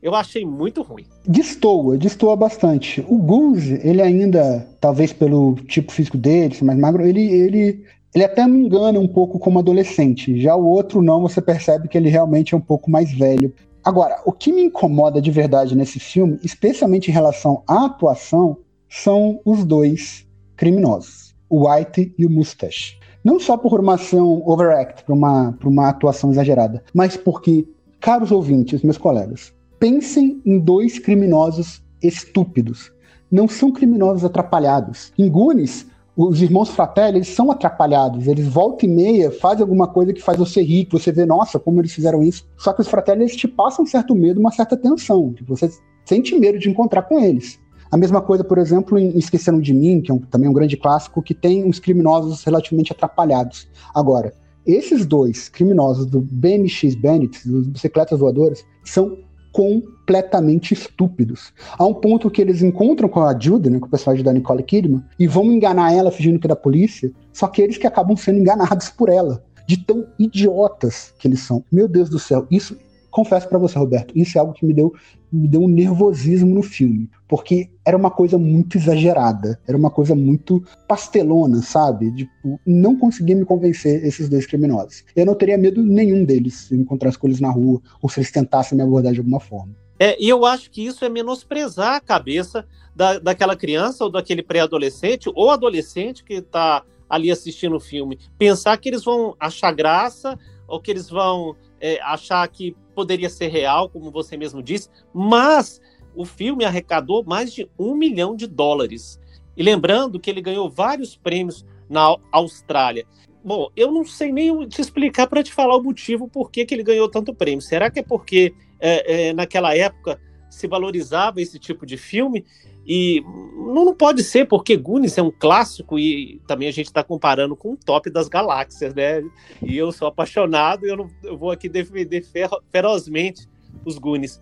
eu 0.00 0.14
achei 0.14 0.44
muito 0.44 0.82
ruim. 0.82 1.04
Destoa, 1.26 1.96
destoa 1.96 2.36
bastante. 2.36 3.04
O 3.08 3.18
Goose, 3.18 3.80
ele 3.82 4.00
ainda, 4.00 4.66
talvez 4.80 5.12
pelo 5.12 5.56
tipo 5.66 5.92
físico 5.92 6.16
dele, 6.16 6.56
mais 6.62 6.78
magro, 6.78 7.04
ele, 7.04 7.20
ele, 7.20 7.84
ele 8.14 8.24
até 8.24 8.46
me 8.46 8.58
engana 8.58 8.98
um 8.98 9.08
pouco 9.08 9.38
como 9.38 9.58
adolescente. 9.58 10.40
Já 10.40 10.54
o 10.56 10.66
outro 10.66 11.02
não, 11.02 11.22
você 11.22 11.40
percebe 11.40 11.88
que 11.88 11.96
ele 11.96 12.08
realmente 12.08 12.54
é 12.54 12.56
um 12.56 12.60
pouco 12.60 12.90
mais 12.90 13.12
velho. 13.12 13.52
Agora, 13.84 14.20
o 14.24 14.32
que 14.32 14.52
me 14.52 14.62
incomoda 14.62 15.20
de 15.20 15.30
verdade 15.30 15.76
nesse 15.76 15.98
filme, 15.98 16.38
especialmente 16.42 17.10
em 17.10 17.14
relação 17.14 17.62
à 17.66 17.86
atuação, 17.86 18.58
são 18.88 19.40
os 19.44 19.64
dois 19.64 20.26
criminosos, 20.56 21.34
o 21.48 21.68
White 21.68 22.14
e 22.18 22.26
o 22.26 22.30
Mustache. 22.30 22.98
Não 23.22 23.38
só 23.38 23.56
por 23.56 23.78
uma 23.78 23.94
ação 23.94 24.42
overact, 24.46 25.04
por 25.04 25.12
uma, 25.12 25.52
por 25.52 25.68
uma 25.68 25.88
atuação 25.88 26.30
exagerada, 26.30 26.82
mas 26.94 27.16
porque, 27.16 27.68
caros 28.00 28.32
ouvintes, 28.32 28.82
meus 28.82 28.98
colegas, 28.98 29.52
Pensem 29.78 30.42
em 30.44 30.58
dois 30.58 30.98
criminosos 30.98 31.80
estúpidos. 32.02 32.92
Não 33.30 33.46
são 33.46 33.70
criminosos 33.70 34.24
atrapalhados. 34.24 35.12
Em 35.16 35.30
Goonies, 35.30 35.86
os 36.20 36.42
irmãos 36.42 36.68
Fratelli, 36.70 37.18
eles 37.18 37.28
são 37.28 37.48
atrapalhados. 37.48 38.26
Eles 38.26 38.48
volta 38.48 38.84
e 38.84 38.88
meia 38.88 39.30
fazem 39.30 39.62
alguma 39.62 39.86
coisa 39.86 40.12
que 40.12 40.20
faz 40.20 40.36
você 40.36 40.60
rir, 40.60 40.86
que 40.86 40.92
você 40.92 41.12
vê, 41.12 41.24
nossa, 41.24 41.60
como 41.60 41.80
eles 41.80 41.92
fizeram 41.92 42.24
isso. 42.24 42.44
Só 42.56 42.72
que 42.72 42.80
os 42.80 42.88
Fratelli, 42.88 43.22
eles 43.22 43.36
te 43.36 43.46
passam 43.46 43.84
um 43.84 43.86
certo 43.86 44.16
medo, 44.16 44.40
uma 44.40 44.50
certa 44.50 44.76
tensão. 44.76 45.32
Você 45.46 45.70
sente 46.04 46.36
medo 46.36 46.58
de 46.58 46.68
encontrar 46.68 47.02
com 47.02 47.20
eles. 47.20 47.60
A 47.88 47.96
mesma 47.96 48.20
coisa, 48.20 48.42
por 48.42 48.58
exemplo, 48.58 48.98
em 48.98 49.16
Esqueceram 49.16 49.60
de 49.60 49.72
Mim, 49.72 50.00
que 50.00 50.10
é 50.10 50.14
um, 50.14 50.18
também 50.18 50.50
um 50.50 50.52
grande 50.52 50.76
clássico, 50.76 51.22
que 51.22 51.32
tem 51.32 51.64
uns 51.64 51.78
criminosos 51.78 52.42
relativamente 52.42 52.90
atrapalhados. 52.90 53.68
Agora, 53.94 54.34
esses 54.66 55.06
dois 55.06 55.48
criminosos 55.48 56.04
do 56.04 56.20
BMX 56.20 56.96
Bandits, 56.96 57.46
dos 57.46 57.68
bicicletas 57.68 58.18
voadoras, 58.18 58.64
são 58.84 59.16
completamente 59.58 60.72
estúpidos. 60.72 61.52
Há 61.76 61.84
um 61.84 61.92
ponto 61.92 62.30
que 62.30 62.40
eles 62.40 62.62
encontram 62.62 63.08
com 63.08 63.24
a 63.24 63.36
Judy, 63.36 63.68
né, 63.68 63.80
com 63.80 63.86
o 63.86 63.90
personagem 63.90 64.24
da 64.24 64.32
Nicole 64.32 64.62
Kidman, 64.62 65.02
e 65.18 65.26
vão 65.26 65.46
enganar 65.46 65.92
ela 65.92 66.12
fingindo 66.12 66.38
que 66.38 66.46
é 66.46 66.48
da 66.48 66.54
polícia, 66.54 67.10
só 67.32 67.48
que 67.48 67.60
eles 67.60 67.76
que 67.76 67.86
acabam 67.86 68.16
sendo 68.16 68.38
enganados 68.38 68.88
por 68.88 69.08
ela, 69.08 69.42
de 69.66 69.76
tão 69.76 70.06
idiotas 70.16 71.12
que 71.18 71.26
eles 71.26 71.40
são. 71.40 71.64
Meu 71.72 71.88
Deus 71.88 72.08
do 72.08 72.20
céu, 72.20 72.46
isso 72.48 72.78
confesso 73.18 73.48
para 73.48 73.58
você, 73.58 73.76
Roberto, 73.76 74.16
isso 74.16 74.38
é 74.38 74.40
algo 74.40 74.52
que 74.52 74.64
me 74.64 74.72
deu, 74.72 74.94
me 75.32 75.48
deu 75.48 75.60
um 75.62 75.66
nervosismo 75.66 76.54
no 76.54 76.62
filme, 76.62 77.10
porque 77.26 77.68
era 77.84 77.96
uma 77.96 78.12
coisa 78.12 78.38
muito 78.38 78.78
exagerada, 78.78 79.58
era 79.66 79.76
uma 79.76 79.90
coisa 79.90 80.14
muito 80.14 80.62
pastelona, 80.86 81.60
sabe? 81.60 82.14
Tipo, 82.14 82.60
não 82.64 82.96
conseguia 82.96 83.34
me 83.34 83.44
convencer 83.44 84.04
esses 84.04 84.28
dois 84.28 84.46
criminosos. 84.46 85.04
Eu 85.16 85.26
não 85.26 85.34
teria 85.34 85.58
medo 85.58 85.82
nenhum 85.82 86.24
deles 86.24 86.54
se 86.54 86.74
eu 86.74 86.80
encontrasse 86.80 87.18
com 87.18 87.26
eles 87.26 87.40
na 87.40 87.50
rua 87.50 87.80
ou 88.00 88.08
se 88.08 88.20
eles 88.20 88.30
tentassem 88.30 88.78
me 88.78 88.84
abordar 88.84 89.12
de 89.12 89.18
alguma 89.18 89.40
forma. 89.40 89.74
É, 89.98 90.16
e 90.22 90.28
eu 90.28 90.46
acho 90.46 90.70
que 90.70 90.86
isso 90.86 91.04
é 91.04 91.08
menosprezar 91.08 91.96
a 91.96 92.00
cabeça 92.00 92.64
da, 92.94 93.18
daquela 93.18 93.56
criança 93.56 94.04
ou 94.04 94.12
daquele 94.12 94.44
pré-adolescente 94.44 95.28
ou 95.34 95.50
adolescente 95.50 96.22
que 96.22 96.34
está 96.34 96.84
ali 97.10 97.32
assistindo 97.32 97.74
o 97.74 97.80
filme. 97.80 98.16
Pensar 98.38 98.76
que 98.76 98.88
eles 98.88 99.02
vão 99.02 99.34
achar 99.40 99.72
graça 99.72 100.38
ou 100.68 100.80
que 100.80 100.90
eles 100.90 101.08
vão 101.08 101.56
é, 101.80 101.98
achar 102.02 102.46
que 102.46 102.76
poderia 102.94 103.30
ser 103.30 103.48
real, 103.48 103.88
como 103.88 104.10
você 104.10 104.36
mesmo 104.36 104.62
disse, 104.62 104.90
mas 105.12 105.80
o 106.14 106.24
filme 106.24 106.64
arrecadou 106.64 107.24
mais 107.24 107.52
de 107.52 107.68
um 107.78 107.94
milhão 107.94 108.36
de 108.36 108.46
dólares. 108.46 109.18
E 109.56 109.62
lembrando 109.62 110.20
que 110.20 110.30
ele 110.30 110.42
ganhou 110.42 110.70
vários 110.70 111.16
prêmios 111.16 111.64
na 111.88 112.16
Austrália. 112.30 113.06
Bom, 113.42 113.68
eu 113.74 113.90
não 113.90 114.04
sei 114.04 114.30
nem 114.30 114.68
te 114.68 114.80
explicar 114.80 115.26
para 115.26 115.42
te 115.42 115.52
falar 115.52 115.76
o 115.76 115.82
motivo 115.82 116.28
por 116.28 116.50
que, 116.50 116.66
que 116.66 116.74
ele 116.74 116.82
ganhou 116.82 117.08
tanto 117.08 117.34
prêmio. 117.34 117.62
Será 117.62 117.90
que 117.90 118.00
é 118.00 118.02
porque 118.02 118.54
é, 118.78 119.28
é, 119.28 119.32
naquela 119.32 119.74
época 119.74 120.20
se 120.50 120.66
valorizava 120.66 121.40
esse 121.40 121.58
tipo 121.58 121.86
de 121.86 121.96
filme 121.96 122.44
e 122.88 123.22
não, 123.54 123.84
não 123.84 123.94
pode 123.94 124.24
ser, 124.24 124.46
porque 124.46 124.74
Goonies 124.74 125.18
é 125.18 125.22
um 125.22 125.30
clássico 125.30 125.98
e 125.98 126.40
também 126.46 126.68
a 126.68 126.72
gente 126.72 126.86
está 126.86 127.04
comparando 127.04 127.54
com 127.54 127.72
o 127.72 127.76
top 127.76 128.08
das 128.08 128.28
galáxias, 128.28 128.94
né? 128.94 129.22
E 129.62 129.76
eu 129.76 129.92
sou 129.92 130.08
apaixonado 130.08 130.86
e 130.86 130.88
eu, 130.88 130.96
não, 130.96 131.10
eu 131.22 131.36
vou 131.36 131.50
aqui 131.50 131.68
defender 131.68 132.24
ferozmente 132.72 133.46
os 133.84 133.98
Goonies. 133.98 134.40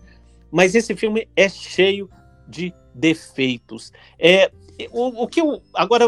Mas 0.49 0.75
esse 0.75 0.95
filme 0.95 1.27
é 1.35 1.49
cheio 1.49 2.09
de 2.47 2.73
defeitos. 2.95 3.91
É, 4.17 4.49
o, 4.91 5.23
o 5.23 5.27
que 5.27 5.41
eu, 5.41 5.61
agora, 5.73 6.05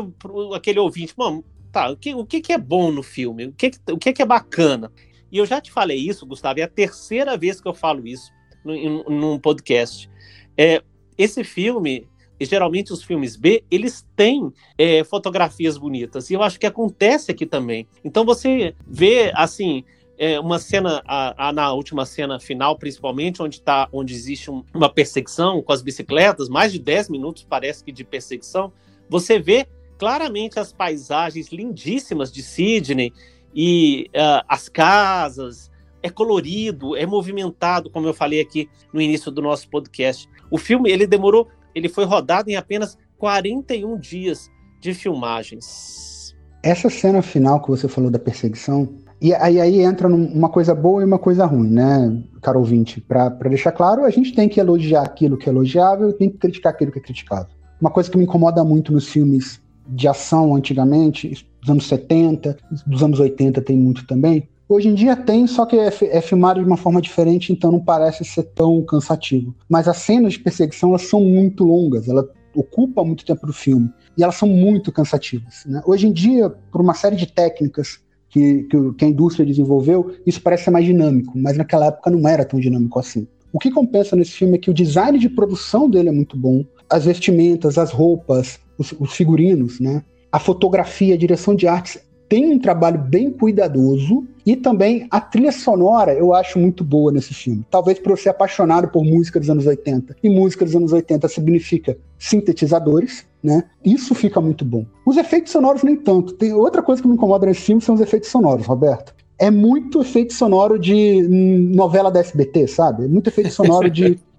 aquele 0.55 0.79
ouvinte, 0.79 1.13
mano, 1.17 1.43
tá, 1.73 1.91
o 1.91 1.97
que, 1.97 2.15
o 2.15 2.25
que, 2.25 2.39
que 2.39 2.53
é 2.53 2.57
bom 2.57 2.89
no 2.89 3.03
filme? 3.03 3.47
O 3.47 3.51
que, 3.53 3.71
o 3.91 3.97
que, 3.97 4.13
que 4.13 4.21
é 4.21 4.25
bacana? 4.25 4.89
E 5.29 5.37
eu 5.37 5.45
já 5.45 5.59
te 5.59 5.73
falei 5.73 5.97
isso, 5.97 6.25
Gustavo, 6.25 6.61
é 6.61 6.63
a 6.63 6.69
terceira 6.69 7.37
vez 7.37 7.59
que 7.59 7.67
eu 7.67 7.73
falo 7.73 8.07
isso 8.07 8.31
num, 8.63 9.03
num 9.09 9.37
podcast. 9.37 10.09
É, 10.57 10.81
esse 11.17 11.43
filme, 11.43 12.07
e 12.39 12.45
geralmente 12.45 12.93
os 12.93 13.03
filmes 13.03 13.35
B, 13.35 13.63
eles 13.69 14.05
têm 14.15 14.51
é, 14.77 15.03
fotografias 15.03 15.77
bonitas. 15.77 16.29
E 16.29 16.33
eu 16.33 16.41
acho 16.41 16.59
que 16.59 16.65
acontece 16.65 17.31
aqui 17.31 17.45
também. 17.45 17.87
Então 18.03 18.23
você 18.23 18.73
vê, 18.87 19.31
assim, 19.35 19.83
é, 20.17 20.39
uma 20.39 20.59
cena, 20.59 21.01
a, 21.05 21.49
a, 21.49 21.53
na 21.53 21.71
última 21.73 22.05
cena 22.05 22.39
final, 22.39 22.77
principalmente, 22.77 23.41
onde, 23.41 23.61
tá, 23.61 23.87
onde 23.91 24.13
existe 24.13 24.51
um, 24.51 24.63
uma 24.73 24.89
perseguição 24.89 25.61
com 25.61 25.71
as 25.71 25.81
bicicletas, 25.81 26.49
mais 26.49 26.71
de 26.71 26.79
10 26.79 27.09
minutos 27.09 27.45
parece 27.47 27.83
que 27.83 27.91
de 27.91 28.03
perseguição, 28.03 28.71
você 29.09 29.39
vê 29.39 29.67
claramente 29.97 30.59
as 30.59 30.71
paisagens 30.71 31.49
lindíssimas 31.49 32.31
de 32.31 32.43
Sydney 32.43 33.13
e 33.55 34.09
uh, 34.09 34.43
as 34.47 34.69
casas, 34.69 35.69
é 36.01 36.09
colorido, 36.09 36.95
é 36.95 37.05
movimentado, 37.05 37.89
como 37.89 38.07
eu 38.07 38.13
falei 38.13 38.39
aqui 38.39 38.69
no 38.93 39.01
início 39.01 39.31
do 39.31 39.41
nosso 39.41 39.69
podcast. 39.69 40.27
O 40.49 40.57
filme 40.57 40.89
ele 40.89 41.05
demorou 41.05 41.49
ele 41.79 41.89
foi 41.89 42.05
rodado 42.05 42.49
em 42.49 42.55
apenas 42.55 42.97
41 43.17 43.97
dias 43.97 44.49
de 44.79 44.93
filmagens. 44.93 46.35
Essa 46.61 46.89
cena 46.89 47.21
final 47.21 47.61
que 47.61 47.69
você 47.69 47.87
falou 47.87 48.11
da 48.11 48.19
perseguição, 48.19 48.89
e 49.21 49.33
aí, 49.33 49.59
aí 49.59 49.81
entra 49.81 50.07
uma 50.07 50.49
coisa 50.49 50.73
boa 50.73 51.01
e 51.01 51.05
uma 51.05 51.19
coisa 51.19 51.45
ruim, 51.45 51.69
né, 51.69 52.21
caro 52.41 52.59
ouvinte? 52.59 53.01
Para 53.01 53.29
deixar 53.49 53.71
claro, 53.71 54.05
a 54.05 54.09
gente 54.09 54.33
tem 54.33 54.47
que 54.47 54.59
elogiar 54.59 55.01
aquilo 55.01 55.37
que 55.37 55.49
é 55.49 55.51
elogiável 55.51 56.09
e 56.09 56.13
tem 56.13 56.29
que 56.29 56.37
criticar 56.37 56.73
aquilo 56.73 56.91
que 56.91 56.99
é 56.99 57.01
criticável. 57.01 57.49
Uma 57.81 57.89
coisa 57.89 58.09
que 58.09 58.17
me 58.17 58.23
incomoda 58.23 58.63
muito 58.63 58.93
nos 58.93 59.09
filmes 59.09 59.61
de 59.87 60.07
ação 60.07 60.55
antigamente, 60.55 61.45
dos 61.61 61.69
anos 61.69 61.87
70, 61.87 62.57
dos 62.85 63.03
anos 63.03 63.19
80 63.19 63.61
tem 63.61 63.77
muito 63.77 64.05
também. 64.05 64.47
Hoje 64.69 64.87
em 64.87 64.93
dia 64.93 65.15
tem, 65.15 65.47
só 65.47 65.65
que 65.65 65.75
é, 65.75 65.89
é, 66.11 66.21
filmado 66.21 66.59
de 66.59 66.65
uma 66.67 66.77
forma 66.77 67.01
diferente, 67.01 67.51
então 67.51 67.71
não 67.71 67.83
parece 67.83 68.23
ser 68.23 68.43
tão 68.43 68.85
cansativo. 68.85 69.55
Mas 69.67 69.87
as 69.87 69.97
cenas 69.97 70.33
de 70.33 70.39
perseguição 70.39 70.89
elas 70.89 71.01
são 71.01 71.21
muito 71.21 71.63
longas, 71.63 72.07
ela 72.07 72.29
ocupa 72.55 73.03
muito 73.03 73.25
tempo 73.25 73.47
do 73.47 73.53
filme 73.53 73.91
e 74.15 74.21
elas 74.21 74.35
são 74.35 74.47
muito 74.47 74.91
cansativas. 74.91 75.63
Né? 75.65 75.81
Hoje 75.87 76.05
em 76.07 76.13
dia, 76.13 76.51
por 76.71 76.81
uma 76.81 76.93
série 76.93 77.15
de 77.15 77.25
técnicas 77.25 77.99
que, 78.29 78.63
que, 78.65 78.93
que 78.93 79.05
a 79.05 79.07
indústria 79.07 79.43
desenvolveu, 79.43 80.13
isso 80.23 80.39
parece 80.39 80.65
ser 80.65 80.71
mais 80.71 80.85
dinâmico, 80.85 81.35
mas 81.35 81.57
naquela 81.57 81.87
época 81.87 82.11
não 82.11 82.29
era 82.29 82.45
tão 82.45 82.59
dinâmico 82.59 82.99
assim. 82.99 83.27
O 83.51 83.57
que 83.57 83.71
compensa 83.71 84.15
nesse 84.15 84.33
filme 84.33 84.53
é 84.55 84.59
que 84.59 84.69
o 84.69 84.73
design 84.73 85.17
de 85.17 85.29
produção 85.29 85.89
dele 85.89 86.09
é 86.09 86.11
muito 86.11 86.37
bom, 86.37 86.63
as 86.87 87.05
vestimentas, 87.05 87.79
as 87.79 87.91
roupas, 87.91 88.59
os, 88.77 88.93
os 88.99 89.13
figurinos, 89.13 89.79
né? 89.79 90.03
A 90.31 90.37
fotografia, 90.37 91.15
a 91.15 91.17
direção 91.17 91.55
de 91.55 91.67
artes 91.67 91.99
tem 92.29 92.53
um 92.53 92.59
trabalho 92.59 92.99
bem 92.99 93.31
cuidadoso 93.31 94.25
e 94.45 94.55
também 94.55 95.07
a 95.09 95.19
trilha 95.19 95.51
sonora 95.51 96.13
eu 96.13 96.33
acho 96.33 96.59
muito 96.59 96.83
boa 96.83 97.11
nesse 97.11 97.33
filme. 97.33 97.65
Talvez 97.71 97.97
por 97.97 98.11
eu 98.11 98.17
ser 98.17 98.29
apaixonado 98.29 98.87
por 98.87 99.03
música 99.03 99.39
dos 99.39 99.49
anos 99.49 99.65
80. 99.65 100.15
E 100.23 100.29
música 100.29 100.63
dos 100.63 100.75
anos 100.75 100.93
80 100.93 101.27
significa 101.27 101.97
sintetizadores, 102.19 103.25
né? 103.43 103.63
Isso 103.83 104.13
fica 104.13 104.39
muito 104.39 104.63
bom. 104.63 104.85
Os 105.05 105.17
efeitos 105.17 105.51
sonoros 105.51 105.81
nem 105.81 105.95
tanto. 105.95 106.33
Tem 106.33 106.53
outra 106.53 106.83
coisa 106.83 107.01
que 107.01 107.07
me 107.07 107.15
incomoda 107.15 107.47
nesse 107.47 107.61
filme 107.61 107.81
são 107.81 107.95
os 107.95 108.01
efeitos 108.01 108.29
sonoros, 108.29 108.67
Roberto. 108.67 109.15
É 109.39 109.49
muito 109.49 110.01
efeito 110.01 110.33
sonoro 110.33 110.77
de 110.77 111.27
novela 111.73 112.11
da 112.11 112.19
SBT, 112.19 112.67
sabe? 112.67 113.05
É 113.05 113.07
muito 113.07 113.27
efeito 113.27 113.51
sonoro 113.51 113.89
de 113.89 114.19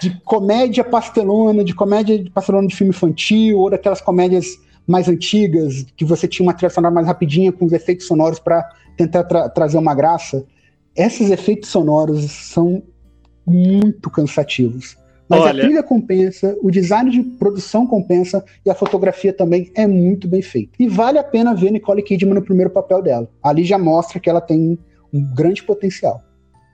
de 0.00 0.20
comédia 0.24 0.84
pastelona, 0.84 1.64
de 1.64 1.74
comédia 1.74 2.22
pastelona 2.34 2.66
de 2.66 2.74
filme 2.74 2.90
infantil, 2.90 3.58
ou 3.58 3.70
daquelas 3.70 4.00
comédias 4.00 4.58
mais 4.88 5.06
antigas, 5.06 5.84
que 5.94 6.04
você 6.04 6.26
tinha 6.26 6.46
uma 6.46 6.54
trilha 6.54 6.70
sonora 6.70 6.94
mais 6.94 7.06
rapidinha, 7.06 7.52
com 7.52 7.66
os 7.66 7.72
efeitos 7.72 8.06
sonoros 8.06 8.38
para 8.38 8.66
tentar 8.96 9.24
tra 9.24 9.48
trazer 9.50 9.76
uma 9.76 9.94
graça. 9.94 10.44
Esses 10.96 11.30
efeitos 11.30 11.68
sonoros 11.68 12.30
são 12.30 12.82
muito 13.46 14.08
cansativos. 14.08 14.96
Mas 15.28 15.40
Olha... 15.42 15.50
a 15.50 15.66
trilha 15.66 15.82
compensa, 15.82 16.56
o 16.62 16.70
design 16.70 17.10
de 17.10 17.22
produção 17.22 17.86
compensa 17.86 18.42
e 18.64 18.70
a 18.70 18.74
fotografia 18.74 19.32
também 19.32 19.70
é 19.74 19.86
muito 19.86 20.26
bem 20.26 20.40
feita. 20.40 20.72
E 20.80 20.88
vale 20.88 21.18
a 21.18 21.24
pena 21.24 21.54
ver 21.54 21.70
Nicole 21.70 22.02
Kidman 22.02 22.34
no 22.34 22.42
primeiro 22.42 22.70
papel 22.70 23.02
dela. 23.02 23.28
Ali 23.42 23.64
já 23.64 23.76
mostra 23.76 24.18
que 24.18 24.30
ela 24.30 24.40
tem 24.40 24.78
um 25.12 25.34
grande 25.34 25.62
potencial. 25.62 26.22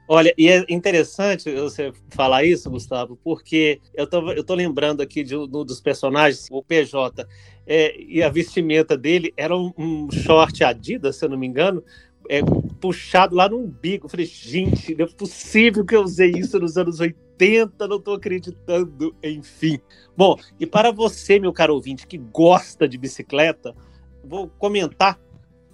Olha, 0.06 0.34
e 0.36 0.48
é 0.48 0.64
interessante 0.68 1.50
você 1.54 1.90
falar 2.10 2.44
isso, 2.44 2.70
Gustavo, 2.70 3.18
porque 3.24 3.80
eu 3.94 4.06
tô, 4.06 4.32
eu 4.32 4.44
tô 4.44 4.54
lembrando 4.54 5.00
aqui 5.00 5.24
de 5.24 5.34
um 5.34 5.46
dos 5.46 5.80
personagens, 5.80 6.46
o 6.50 6.62
PJ, 6.62 7.26
é, 7.66 7.98
e 7.98 8.22
a 8.22 8.28
vestimenta 8.28 8.98
dele 8.98 9.32
era 9.34 9.56
um, 9.56 9.72
um, 9.78 10.10
short 10.10 10.62
Adidas, 10.62 11.16
se 11.16 11.24
eu 11.24 11.30
não 11.30 11.38
me 11.38 11.46
engano, 11.46 11.82
é, 12.28 12.40
puxado 12.80 13.34
lá 13.34 13.48
no 13.48 13.58
umbigo. 13.58 14.04
Eu 14.04 14.10
falei, 14.10 14.26
gente, 14.26 14.94
não 14.94 15.06
é 15.06 15.08
possível 15.08 15.84
que 15.86 15.96
eu 15.96 16.02
usei 16.02 16.32
isso 16.32 16.58
nos 16.58 16.76
anos 16.76 17.00
80, 17.00 17.88
não 17.88 17.98
tô 17.98 18.12
acreditando, 18.12 19.16
enfim. 19.22 19.78
Bom, 20.14 20.36
e 20.60 20.66
para 20.66 20.92
você, 20.92 21.38
meu 21.38 21.52
caro 21.52 21.74
ouvinte, 21.74 22.06
que 22.06 22.18
gosta 22.18 22.86
de 22.86 22.98
bicicleta, 22.98 23.74
vou 24.22 24.48
comentar 24.58 25.18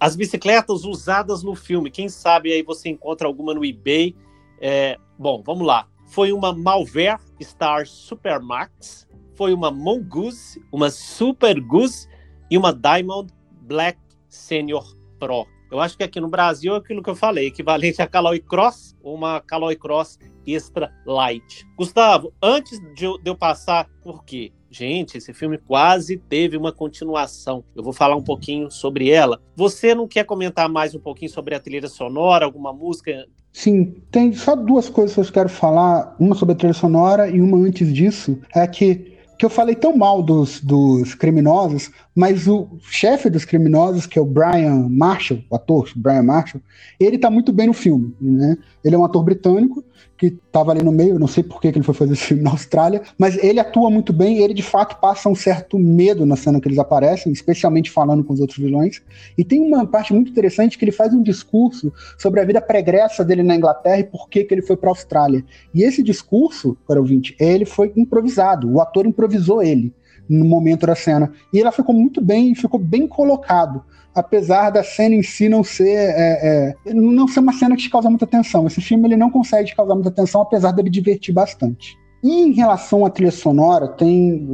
as 0.01 0.15
bicicletas 0.15 0.83
usadas 0.83 1.43
no 1.43 1.53
filme, 1.53 1.91
quem 1.91 2.09
sabe 2.09 2.51
aí 2.51 2.63
você 2.63 2.89
encontra 2.89 3.27
alguma 3.27 3.53
no 3.53 3.63
eBay. 3.63 4.15
É, 4.59 4.97
bom, 5.15 5.43
vamos 5.45 5.67
lá. 5.67 5.87
Foi 6.07 6.31
uma 6.31 6.51
Malver 6.51 7.19
Star 7.39 7.85
Supermax, 7.85 9.07
foi 9.35 9.53
uma 9.53 9.69
Mongoose, 9.69 10.59
uma 10.71 10.89
Super 10.89 11.61
Goose 11.61 12.07
e 12.49 12.57
uma 12.57 12.73
Diamond 12.73 13.31
Black 13.61 13.99
Senior 14.27 14.97
Pro. 15.19 15.45
Eu 15.71 15.79
acho 15.79 15.95
que 15.95 16.03
aqui 16.03 16.19
no 16.19 16.29
Brasil 16.29 16.73
é 16.73 16.77
aquilo 16.77 17.03
que 17.03 17.09
eu 17.11 17.15
falei, 17.15 17.45
equivalente 17.45 18.01
a 18.01 18.07
Caloi 18.07 18.39
Cross 18.39 18.97
ou 19.03 19.13
uma 19.13 19.39
Caloi 19.39 19.75
Cross 19.75 20.17
Extra 20.47 20.91
Light. 21.05 21.63
Gustavo, 21.77 22.33
antes 22.41 22.79
de 22.95 23.05
eu, 23.05 23.19
de 23.19 23.29
eu 23.29 23.35
passar, 23.35 23.87
por 24.01 24.25
quê? 24.25 24.51
Gente, 24.71 25.17
esse 25.17 25.33
filme 25.33 25.57
quase 25.57 26.15
teve 26.15 26.55
uma 26.55 26.71
continuação. 26.71 27.61
Eu 27.75 27.83
vou 27.83 27.91
falar 27.91 28.15
um 28.15 28.23
pouquinho 28.23 28.71
sobre 28.71 29.09
ela. 29.09 29.41
Você 29.53 29.93
não 29.93 30.07
quer 30.07 30.23
comentar 30.23 30.69
mais 30.69 30.95
um 30.95 30.99
pouquinho 30.99 31.29
sobre 31.29 31.53
a 31.53 31.59
trilha 31.59 31.89
sonora, 31.89 32.45
alguma 32.45 32.71
música? 32.71 33.27
Sim, 33.51 33.95
tem 34.09 34.31
só 34.31 34.55
duas 34.55 34.87
coisas 34.87 35.13
que 35.13 35.19
eu 35.19 35.33
quero 35.33 35.49
falar. 35.49 36.15
Uma 36.17 36.35
sobre 36.35 36.53
a 36.53 36.55
trilha 36.55 36.73
sonora 36.73 37.29
e 37.29 37.41
uma 37.41 37.57
antes 37.57 37.93
disso. 37.93 38.39
É 38.55 38.65
que 38.65 39.10
que 39.41 39.45
eu 39.45 39.49
falei 39.49 39.73
tão 39.73 39.97
mal 39.97 40.21
dos, 40.21 40.61
dos 40.61 41.15
criminosos, 41.15 41.89
mas 42.15 42.47
o 42.47 42.77
chefe 42.91 43.27
dos 43.27 43.43
criminosos, 43.43 44.05
que 44.05 44.19
é 44.19 44.21
o 44.21 44.25
Brian 44.25 44.87
Marshall, 44.87 45.39
o 45.49 45.55
ator 45.55 45.89
Brian 45.95 46.21
Marshall, 46.21 46.61
ele 46.99 47.17
tá 47.17 47.27
muito 47.27 47.51
bem 47.51 47.65
no 47.65 47.73
filme, 47.73 48.15
né? 48.21 48.55
Ele 48.83 48.93
é 48.93 48.99
um 48.99 49.03
ator 49.03 49.23
britânico 49.23 49.83
que 50.21 50.27
estava 50.27 50.71
ali 50.71 50.83
no 50.83 50.91
meio, 50.91 51.17
não 51.17 51.25
sei 51.25 51.41
por 51.41 51.59
que 51.59 51.67
ele 51.67 51.81
foi 51.81 51.95
fazer 51.95 52.13
esse 52.13 52.25
filme 52.25 52.43
na 52.43 52.51
Austrália, 52.51 53.01
mas 53.17 53.43
ele 53.43 53.59
atua 53.59 53.89
muito 53.89 54.13
bem, 54.13 54.37
ele 54.37 54.53
de 54.53 54.61
fato 54.61 54.99
passa 55.01 55.27
um 55.27 55.33
certo 55.33 55.79
medo 55.79 56.27
na 56.27 56.35
cena 56.35 56.61
que 56.61 56.67
eles 56.67 56.77
aparecem, 56.77 57.33
especialmente 57.33 57.89
falando 57.89 58.23
com 58.23 58.31
os 58.31 58.39
outros 58.39 58.59
vilões. 58.59 59.01
E 59.35 59.43
tem 59.43 59.59
uma 59.59 59.83
parte 59.83 60.13
muito 60.13 60.29
interessante 60.29 60.77
que 60.77 60.85
ele 60.85 60.91
faz 60.91 61.11
um 61.11 61.23
discurso 61.23 61.91
sobre 62.19 62.39
a 62.39 62.45
vida 62.45 62.61
pregressa 62.61 63.25
dele 63.25 63.41
na 63.41 63.55
Inglaterra 63.55 63.97
e 63.97 64.03
por 64.03 64.29
que, 64.29 64.43
que 64.43 64.53
ele 64.53 64.61
foi 64.61 64.77
para 64.77 64.89
a 64.89 64.91
Austrália. 64.91 65.43
E 65.73 65.81
esse 65.81 66.03
discurso, 66.03 66.77
para 66.87 66.99
ouvinte, 66.99 67.35
ele 67.39 67.65
foi 67.65 67.91
improvisado, 67.95 68.71
o 68.71 68.79
ator 68.79 69.07
improvisou 69.07 69.30
ele 69.61 69.93
no 70.29 70.45
momento 70.45 70.85
da 70.85 70.95
cena. 70.95 71.31
E 71.53 71.59
ela 71.59 71.71
ficou 71.71 71.93
muito 71.93 72.21
bem, 72.21 72.55
ficou 72.55 72.79
bem 72.79 73.07
colocado 73.07 73.83
apesar 74.13 74.69
da 74.69 74.83
cena 74.83 75.15
em 75.15 75.23
si 75.23 75.47
não 75.47 75.63
ser 75.63 75.95
é, 75.95 76.75
é, 76.85 76.93
não 76.93 77.27
ser 77.27 77.39
uma 77.39 77.53
cena 77.53 77.75
que 77.75 77.83
te 77.83 77.89
causa 77.89 78.09
muita 78.09 78.25
atenção. 78.25 78.67
Esse 78.67 78.81
filme 78.81 79.07
ele 79.07 79.17
não 79.17 79.29
consegue 79.29 79.69
te 79.69 79.75
causar 79.75 79.95
muita 79.95 80.09
atenção, 80.09 80.41
apesar 80.41 80.71
dele 80.71 80.89
divertir 80.89 81.33
bastante. 81.33 81.97
E 82.23 82.41
em 82.41 82.51
relação 82.51 83.05
à 83.05 83.09
trilha 83.09 83.31
sonora, 83.31 83.87
tem 83.87 84.47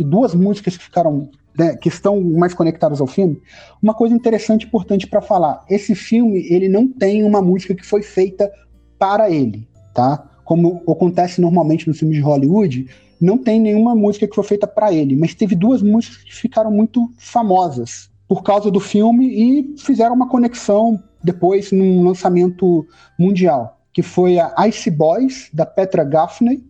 duas 0.00 0.34
músicas 0.34 0.76
que 0.76 0.84
ficaram 0.84 1.28
né, 1.58 1.76
que 1.76 1.88
estão 1.88 2.20
mais 2.20 2.54
conectadas 2.54 3.00
ao 3.00 3.06
filme. 3.06 3.40
Uma 3.82 3.92
coisa 3.92 4.14
interessante 4.14 4.62
e 4.62 4.66
importante 4.66 5.06
para 5.06 5.20
falar: 5.20 5.64
esse 5.68 5.94
filme 5.94 6.46
ele 6.48 6.68
não 6.68 6.86
tem 6.86 7.24
uma 7.24 7.42
música 7.42 7.74
que 7.74 7.84
foi 7.84 8.02
feita 8.02 8.50
para 8.98 9.30
ele, 9.30 9.66
tá? 9.94 10.24
Como 10.44 10.82
acontece 10.88 11.40
normalmente 11.40 11.88
nos 11.88 11.98
filmes 11.98 12.16
de 12.16 12.22
Hollywood, 12.22 12.86
não 13.20 13.38
tem 13.38 13.60
nenhuma 13.60 13.94
música 13.94 14.26
que 14.26 14.34
foi 14.34 14.44
feita 14.44 14.66
para 14.66 14.92
ele, 14.92 15.16
mas 15.16 15.34
teve 15.34 15.54
duas 15.54 15.82
músicas 15.82 16.22
que 16.22 16.34
ficaram 16.34 16.70
muito 16.70 17.10
famosas 17.18 18.10
por 18.26 18.42
causa 18.42 18.70
do 18.70 18.78
filme 18.78 19.26
e 19.26 19.78
fizeram 19.78 20.14
uma 20.14 20.28
conexão 20.28 21.02
depois 21.22 21.72
num 21.72 22.04
lançamento 22.06 22.86
mundial, 23.18 23.80
que 23.92 24.02
foi 24.02 24.38
a 24.38 24.54
Ice 24.68 24.90
Boys, 24.90 25.48
da 25.52 25.66
Petra 25.66 26.04
Gaffney, 26.04 26.62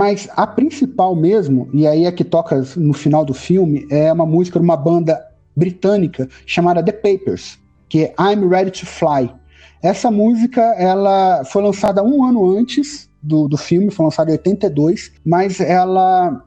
Mas 0.00 0.30
a 0.34 0.46
principal 0.46 1.14
mesmo, 1.14 1.68
e 1.74 1.86
aí 1.86 2.06
é 2.06 2.10
que 2.10 2.24
toca 2.24 2.64
no 2.74 2.94
final 2.94 3.22
do 3.22 3.34
filme, 3.34 3.86
é 3.90 4.10
uma 4.10 4.24
música 4.24 4.58
de 4.58 4.64
uma 4.64 4.74
banda 4.74 5.22
britânica 5.54 6.26
chamada 6.46 6.82
The 6.82 6.92
Papers, 6.92 7.58
que 7.86 8.04
é 8.04 8.14
I'm 8.18 8.48
Ready 8.48 8.70
to 8.70 8.86
Fly. 8.86 9.30
Essa 9.82 10.10
música 10.10 10.62
ela 10.78 11.44
foi 11.44 11.62
lançada 11.62 12.02
um 12.02 12.24
ano 12.24 12.50
antes 12.50 13.10
do, 13.22 13.46
do 13.46 13.58
filme, 13.58 13.90
foi 13.90 14.06
lançada 14.06 14.30
em 14.30 14.32
82, 14.38 15.12
mas 15.22 15.60
ela 15.60 16.46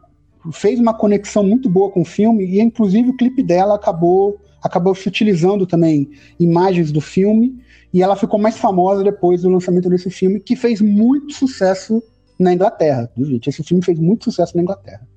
fez 0.52 0.80
uma 0.80 0.96
conexão 0.96 1.44
muito 1.44 1.70
boa 1.70 1.92
com 1.92 2.02
o 2.02 2.06
filme 2.06 2.44
e 2.44 2.60
inclusive 2.60 3.12
o 3.12 3.16
clipe 3.16 3.44
dela 3.44 3.76
acabou 3.76 4.36
acabou 4.64 4.96
se 4.96 5.08
utilizando 5.08 5.68
também 5.68 6.10
imagens 6.40 6.92
do 6.92 7.00
filme 7.00 7.62
e 7.94 8.02
ela 8.02 8.16
ficou 8.16 8.40
mais 8.40 8.58
famosa 8.58 9.04
depois 9.04 9.44
do 9.44 9.50
lançamento 9.50 9.90
desse 9.90 10.10
filme 10.10 10.40
que 10.40 10.56
fez 10.56 10.82
muito 10.82 11.34
sucesso 11.34 12.02
na 12.40 12.54
Inglaterra. 12.54 13.10
Gente, 13.18 13.50
esse 13.50 13.64
filme 13.64 13.84
fez 13.84 14.00
muito 14.00 14.26
sucesso 14.26 14.56
na 14.56 14.64
Inglaterra. 14.64 15.08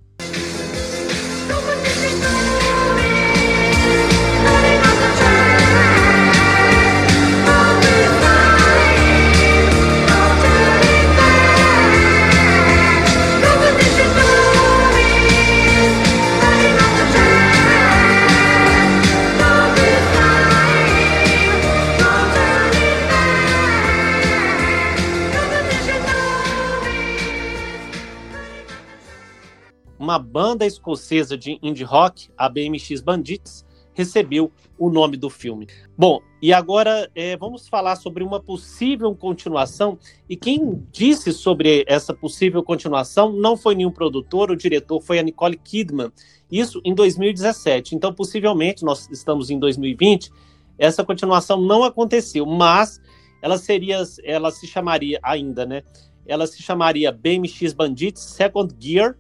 Banda 30.46 30.64
escocesa 30.64 31.36
de 31.36 31.58
indie 31.60 31.82
rock, 31.82 32.30
a 32.38 32.48
BMX 32.48 33.00
Bandits, 33.00 33.66
recebeu 33.92 34.52
o 34.78 34.88
nome 34.88 35.16
do 35.16 35.28
filme. 35.28 35.66
Bom, 35.98 36.20
e 36.40 36.52
agora 36.52 37.10
é, 37.16 37.36
vamos 37.36 37.66
falar 37.66 37.96
sobre 37.96 38.22
uma 38.22 38.38
possível 38.38 39.12
continuação. 39.12 39.98
E 40.28 40.36
quem 40.36 40.86
disse 40.92 41.32
sobre 41.32 41.84
essa 41.88 42.14
possível 42.14 42.62
continuação 42.62 43.32
não 43.32 43.56
foi 43.56 43.74
nenhum 43.74 43.90
produtor, 43.90 44.52
o 44.52 44.56
diretor 44.56 45.00
foi 45.00 45.18
a 45.18 45.22
Nicole 45.24 45.56
Kidman. 45.56 46.12
Isso 46.48 46.80
em 46.84 46.94
2017. 46.94 47.96
Então, 47.96 48.14
possivelmente, 48.14 48.84
nós 48.84 49.08
estamos 49.10 49.50
em 49.50 49.58
2020, 49.58 50.30
essa 50.78 51.04
continuação 51.04 51.60
não 51.60 51.82
aconteceu, 51.82 52.46
mas 52.46 53.00
ela 53.42 53.58
seria, 53.58 54.00
ela 54.22 54.52
se 54.52 54.64
chamaria 54.68 55.18
ainda, 55.24 55.66
né? 55.66 55.82
Ela 56.24 56.46
se 56.46 56.62
chamaria 56.62 57.10
BMX 57.10 57.72
Bandits 57.72 58.22
Second 58.22 58.72
Gear 58.78 59.16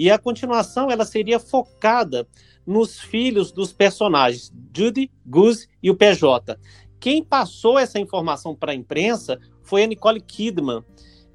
e 0.00 0.10
a 0.10 0.18
continuação 0.18 0.90
ela 0.90 1.04
seria 1.04 1.38
focada 1.38 2.26
nos 2.66 2.98
filhos 2.98 3.52
dos 3.52 3.70
personagens 3.70 4.50
Judy, 4.74 5.10
Goose 5.26 5.68
e 5.82 5.90
o 5.90 5.94
PJ. 5.94 6.58
Quem 6.98 7.22
passou 7.22 7.78
essa 7.78 8.00
informação 8.00 8.56
para 8.56 8.72
a 8.72 8.74
imprensa 8.74 9.38
foi 9.62 9.82
a 9.82 9.86
Nicole 9.86 10.22
Kidman, 10.22 10.82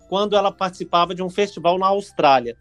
quando 0.09 0.35
ela 0.35 0.51
participava 0.51 1.13
de 1.13 1.21
um 1.21 1.29
festival 1.29 1.77
na 1.77 1.85
Austrália. 1.85 2.57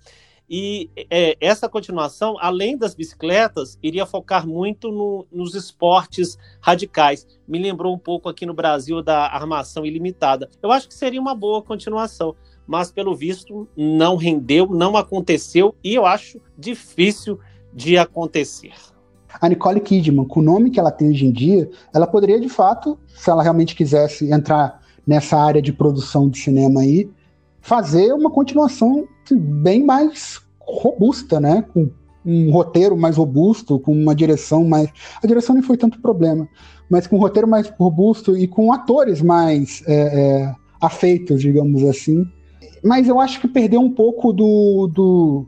E 0.47 0.91
é, 1.11 1.39
essa 1.41 1.71
continuação, 1.71 2.37
além 2.39 2.77
das 2.77 2.95
bicicletas, 2.95 3.79
iria 3.83 4.05
focar 4.05 4.47
muito 4.47 4.93
no, 4.93 5.27
nos 5.33 5.55
esportes 5.55 6.37
radicais. 6.61 7.27
Me 7.49 7.59
lembrou 7.59 7.95
um 7.95 7.99
pouco 7.99 8.29
aqui 8.29 8.45
no 8.45 8.53
Brasil 8.53 9.03
da 9.03 9.27
armação 9.27 9.87
ilimitada. 9.87 10.51
Eu 10.63 10.71
acho 10.71 10.87
que 10.87 10.93
seria 10.93 11.19
uma 11.21 11.35
boa 11.35 11.63
continuação, 11.63 12.37
mas 12.67 12.91
pelo 12.91 13.15
visto 13.15 13.69
não 13.77 14.17
rendeu, 14.17 14.67
não 14.69 14.97
aconteceu 14.97 15.75
e 15.83 15.95
eu 15.95 16.07
acho 16.07 16.41
difícil 16.57 17.39
de 17.73 17.99
acontecer. 17.99 18.73
A 19.41 19.49
Nicole 19.49 19.81
Kidman, 19.81 20.27
com 20.27 20.41
o 20.41 20.43
nome 20.43 20.71
que 20.71 20.79
ela 20.79 20.93
tem 20.93 21.09
hoje 21.09 21.27
em 21.27 21.33
dia, 21.33 21.69
ela 21.93 22.07
poderia 22.07 22.41
de 22.41 22.49
fato, 22.49 22.99
se 23.09 23.29
ela 23.29 23.43
realmente 23.43 23.75
quisesse 23.75 24.31
entrar 24.31 24.81
nessa 25.07 25.37
área 25.37 25.61
de 25.61 25.73
produção 25.73 26.29
de 26.29 26.39
cinema 26.39 26.81
aí, 26.81 27.11
fazer 27.61 28.13
uma 28.13 28.31
continuação 28.31 29.09
bem 29.31 29.85
mais 29.85 30.41
robusta, 30.61 31.41
né? 31.41 31.63
Com 31.73 31.91
um 32.25 32.51
roteiro 32.51 32.97
mais 32.97 33.17
robusto, 33.17 33.79
com 33.79 33.93
uma 33.93 34.15
direção 34.15 34.65
mais. 34.65 34.89
A 35.23 35.27
direção 35.27 35.55
nem 35.55 35.63
foi 35.63 35.77
tanto 35.77 36.01
problema, 36.01 36.49
mas 36.89 37.07
com 37.07 37.17
um 37.17 37.21
roteiro 37.21 37.49
mais 37.49 37.69
robusto 37.71 38.37
e 38.37 38.47
com 38.47 38.73
atores 38.73 39.21
mais 39.21 39.83
é, 39.87 39.95
é, 39.95 40.55
afeitos, 40.81 41.41
digamos 41.41 41.83
assim. 41.85 42.27
Mas 42.83 43.09
eu 43.09 43.21
acho 43.21 43.41
que 43.41 43.49
perdeu 43.49 43.81
um 43.81 43.91
pouco 43.91 44.33
do, 44.33 44.87
do 44.87 45.47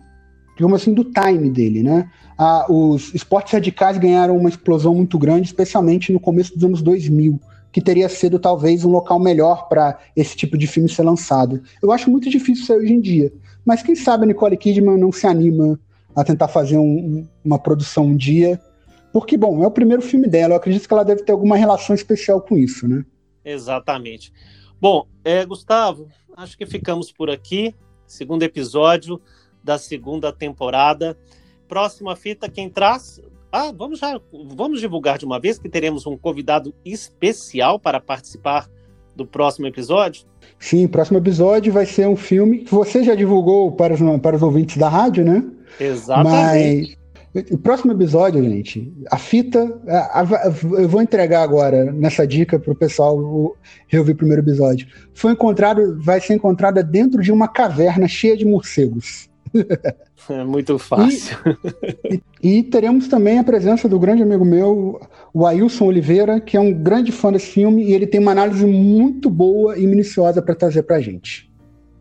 digamos 0.57 0.81
assim, 0.81 0.95
do 0.95 1.05
time 1.05 1.51
dele, 1.51 1.83
né? 1.83 2.11
Ah, 2.39 2.67
os 2.69 3.15
esportes 3.15 3.53
radicais 3.53 3.99
ganharam 3.99 4.37
uma 4.37 4.49
explosão 4.49 4.95
muito 4.95 5.19
grande, 5.19 5.47
especialmente 5.47 6.13
no 6.13 6.21
começo 6.21 6.55
dos 6.55 6.65
anos 6.65 6.83
2000, 6.83 7.39
que 7.71 7.81
teria 7.81 8.09
sido 8.09 8.39
talvez 8.39 8.85
um 8.85 8.91
local 8.91 9.19
melhor 9.19 9.69
para 9.69 9.99
esse 10.17 10.35
tipo 10.37 10.57
de 10.57 10.67
filme 10.67 10.89
ser 10.89 11.03
lançado. 11.03 11.63
Eu 11.83 11.93
acho 11.93 12.11
muito 12.11 12.31
difícil 12.31 12.63
isso 12.63 12.73
hoje 12.73 12.93
em 12.93 13.01
dia, 13.01 13.33
mas 13.65 13.83
quem 13.83 13.95
sabe 13.95 14.25
a 14.25 14.27
Nicole 14.27 14.57
Kidman 14.57 14.99
não 14.99 15.13
se 15.13 15.27
anima 15.27 15.79
a 16.15 16.25
tentar 16.25 16.49
fazer 16.49 16.79
um, 16.79 17.27
uma 17.45 17.59
produção 17.59 18.07
um 18.07 18.17
dia, 18.17 18.59
porque, 19.13 19.37
bom, 19.37 19.63
é 19.63 19.67
o 19.67 19.71
primeiro 19.71 20.03
filme 20.03 20.27
dela, 20.27 20.55
eu 20.55 20.57
acredito 20.57 20.87
que 20.87 20.93
ela 20.93 21.05
deve 21.05 21.23
ter 21.23 21.33
alguma 21.33 21.57
relação 21.57 21.95
especial 21.95 22.41
com 22.41 22.57
isso, 22.57 22.89
né? 22.89 23.05
Exatamente. 23.45 24.33
Bom, 24.81 25.07
é, 25.25 25.45
Gustavo, 25.45 26.09
acho 26.37 26.57
que 26.57 26.67
ficamos 26.67 27.11
por 27.11 27.31
aqui. 27.31 27.75
Segundo 28.07 28.43
episódio 28.43 29.21
da 29.63 29.79
segunda 29.79 30.33
temporada. 30.33 31.19
Próxima 31.67 32.15
fita, 32.15 32.49
quem 32.49 32.69
traz? 32.69 33.21
Ah, 33.51 33.73
vamos 33.73 33.99
já, 33.99 34.21
vamos 34.55 34.81
divulgar 34.81 35.19
de 35.19 35.25
uma 35.25 35.41
vez 35.41 35.59
que 35.59 35.69
teremos 35.69 36.07
um 36.07 36.17
convidado 36.17 36.75
especial 36.85 37.81
para 37.81 38.01
participar 38.01 38.69
do 39.15 39.27
próximo 39.27 39.67
episódio? 39.67 40.27
Sim, 40.59 40.85
o 40.85 40.89
próximo 40.89 41.19
episódio 41.19 41.73
vai 41.73 41.87
ser 41.87 42.07
um 42.07 42.17
filme 42.17 42.59
que 42.59 42.75
você 42.75 43.03
já 43.03 43.15
divulgou 43.15 43.73
para 43.73 43.95
os, 43.95 44.21
para 44.21 44.37
os 44.37 44.43
ouvintes 44.43 44.77
da 44.77 44.89
rádio, 44.89 45.25
né? 45.25 45.43
Exatamente. 45.81 46.97
Mas 46.97 47.06
o 47.51 47.59
próximo 47.59 47.93
episódio, 47.93 48.43
gente, 48.43 48.93
a 49.11 49.19
fita. 49.19 49.81
A, 49.89 50.21
a, 50.21 50.47
eu 50.79 50.89
vou 50.89 51.03
entregar 51.03 51.43
agora 51.43 51.93
nessa 51.93 52.27
dica 52.27 52.59
para 52.59 52.73
o 52.73 52.77
pessoal 52.77 53.57
reouvir 53.87 54.13
o 54.13 54.17
primeiro 54.17 54.43
episódio. 54.43 54.87
Foi 55.13 55.33
encontrado, 55.33 55.99
vai 56.01 56.21
ser 56.21 56.35
encontrada 56.35 56.83
dentro 56.83 57.23
de 57.23 57.33
uma 57.33 57.49
caverna 57.49 58.09
cheia 58.09 58.37
de 58.37 58.45
morcegos. 58.45 59.29
É 60.29 60.43
muito 60.43 60.77
fácil. 60.79 61.37
E, 62.11 62.21
e, 62.43 62.59
e, 62.59 62.63
teremos 62.63 63.07
também 63.07 63.39
a 63.39 63.45
presença 63.45 63.89
do 63.89 63.99
grande 63.99 64.23
amigo 64.23 64.45
meu, 64.45 65.01
o 65.33 65.47
Ailson 65.47 65.85
Oliveira, 65.85 66.41
que 66.41 66.57
é 66.57 66.61
um 66.61 66.73
grande 66.73 67.13
fã 67.13 67.31
desse 67.31 67.47
filme 67.47 67.85
e 67.85 67.93
ele 67.93 68.07
tem 68.07 68.19
uma 68.19 68.33
análise 68.33 68.65
muito 68.67 69.31
boa 69.31 69.79
e 69.79 69.87
minuciosa 69.87 70.43
para 70.43 70.55
trazer 70.55 70.83
para 70.83 70.97
a 70.97 71.01
gente. 71.01 71.49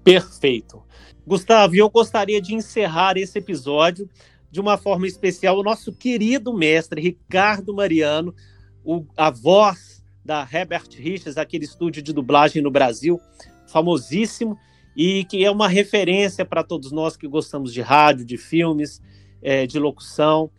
Perfeito. 0.03 0.81
Gustavo, 1.27 1.75
eu 1.75 1.89
gostaria 1.89 2.41
de 2.41 2.55
encerrar 2.55 3.17
esse 3.17 3.37
episódio 3.37 4.09
de 4.55 4.61
uma 4.61 4.77
forma 4.77 5.05
especial. 5.05 5.59
O 5.59 5.63
nosso 5.63 5.91
querido 5.91 6.53
mestre 6.53 7.01
Ricardo 7.01 7.73
Mariano, 7.73 8.33
o, 8.85 9.05
a 9.17 9.29
voz 9.29 10.01
da 10.23 10.47
Herbert 10.49 10.87
Richards, 10.95 11.37
aquele 11.37 11.65
estúdio 11.65 12.01
de 12.01 12.13
dublagem 12.13 12.61
no 12.61 12.71
Brasil, 12.71 13.19
famosíssimo 13.67 14.57
e 14.95 15.25
que 15.25 15.43
é 15.43 15.51
uma 15.51 15.67
referência 15.67 16.45
para 16.45 16.63
todos 16.63 16.93
nós 16.93 17.17
que 17.17 17.27
gostamos 17.27 17.73
de 17.73 17.81
rádio, 17.81 18.23
de 18.23 18.37
filmes, 18.37 19.01
é, 19.41 19.67
de 19.67 19.77
locução. 19.77 20.49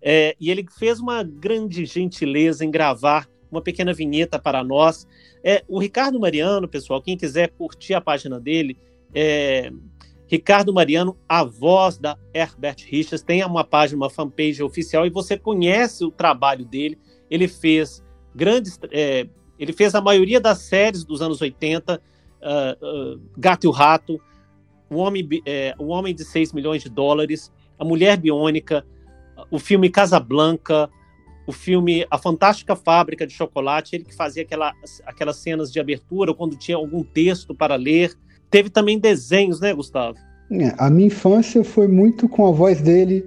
É, 0.00 0.34
e 0.40 0.50
ele 0.50 0.66
fez 0.78 0.98
uma 0.98 1.22
grande 1.22 1.84
gentileza 1.84 2.64
em 2.64 2.70
gravar 2.70 3.28
uma 3.50 3.60
pequena 3.60 3.92
vinheta 3.92 4.38
para 4.38 4.64
nós. 4.64 5.06
É, 5.44 5.62
o 5.68 5.78
Ricardo 5.78 6.18
Mariano, 6.18 6.66
pessoal, 6.66 7.02
quem 7.02 7.18
quiser 7.18 7.50
curtir 7.50 7.92
a 7.92 8.00
página 8.00 8.40
dele, 8.40 8.78
é, 9.14 9.70
Ricardo 10.32 10.72
Mariano, 10.72 11.14
a 11.28 11.44
voz 11.44 11.98
da 11.98 12.16
Herbert 12.32 12.78
Richards, 12.88 13.22
tem 13.22 13.44
uma 13.44 13.62
página, 13.62 13.98
uma 13.98 14.08
fanpage 14.08 14.62
oficial, 14.62 15.06
e 15.06 15.10
você 15.10 15.36
conhece 15.36 16.06
o 16.06 16.10
trabalho 16.10 16.64
dele. 16.64 16.98
Ele 17.30 17.46
fez 17.46 18.02
grandes. 18.34 18.80
É, 18.90 19.28
ele 19.58 19.74
fez 19.74 19.94
a 19.94 20.00
maioria 20.00 20.40
das 20.40 20.60
séries 20.60 21.04
dos 21.04 21.20
anos 21.20 21.42
80, 21.42 22.00
uh, 22.00 23.14
uh, 23.14 23.20
Gato 23.36 23.66
e 23.66 23.68
o 23.68 23.70
Rato, 23.70 24.18
o 24.88 24.96
Homem, 24.96 25.28
é, 25.44 25.74
o 25.78 25.88
Homem 25.88 26.14
de 26.14 26.24
6 26.24 26.54
milhões 26.54 26.82
de 26.82 26.88
dólares, 26.88 27.52
A 27.78 27.84
Mulher 27.84 28.16
Biônica, 28.16 28.86
o 29.50 29.58
filme 29.58 29.90
Casablanca, 29.90 30.88
o 31.46 31.52
filme 31.52 32.06
A 32.10 32.16
Fantástica 32.16 32.74
Fábrica 32.74 33.26
de 33.26 33.34
Chocolate, 33.34 33.96
ele 33.96 34.04
que 34.04 34.16
fazia 34.16 34.44
aquela, 34.44 34.72
aquelas 35.04 35.36
cenas 35.36 35.70
de 35.70 35.78
abertura, 35.78 36.32
quando 36.32 36.56
tinha 36.56 36.78
algum 36.78 37.04
texto 37.04 37.54
para 37.54 37.76
ler. 37.76 38.16
Teve 38.52 38.68
também 38.68 38.98
desenhos, 38.98 39.60
né, 39.60 39.72
Gustavo? 39.72 40.18
É, 40.50 40.74
a 40.76 40.90
minha 40.90 41.06
infância 41.06 41.64
foi 41.64 41.88
muito 41.88 42.28
com 42.28 42.46
a 42.46 42.52
voz 42.52 42.82
dele, 42.82 43.26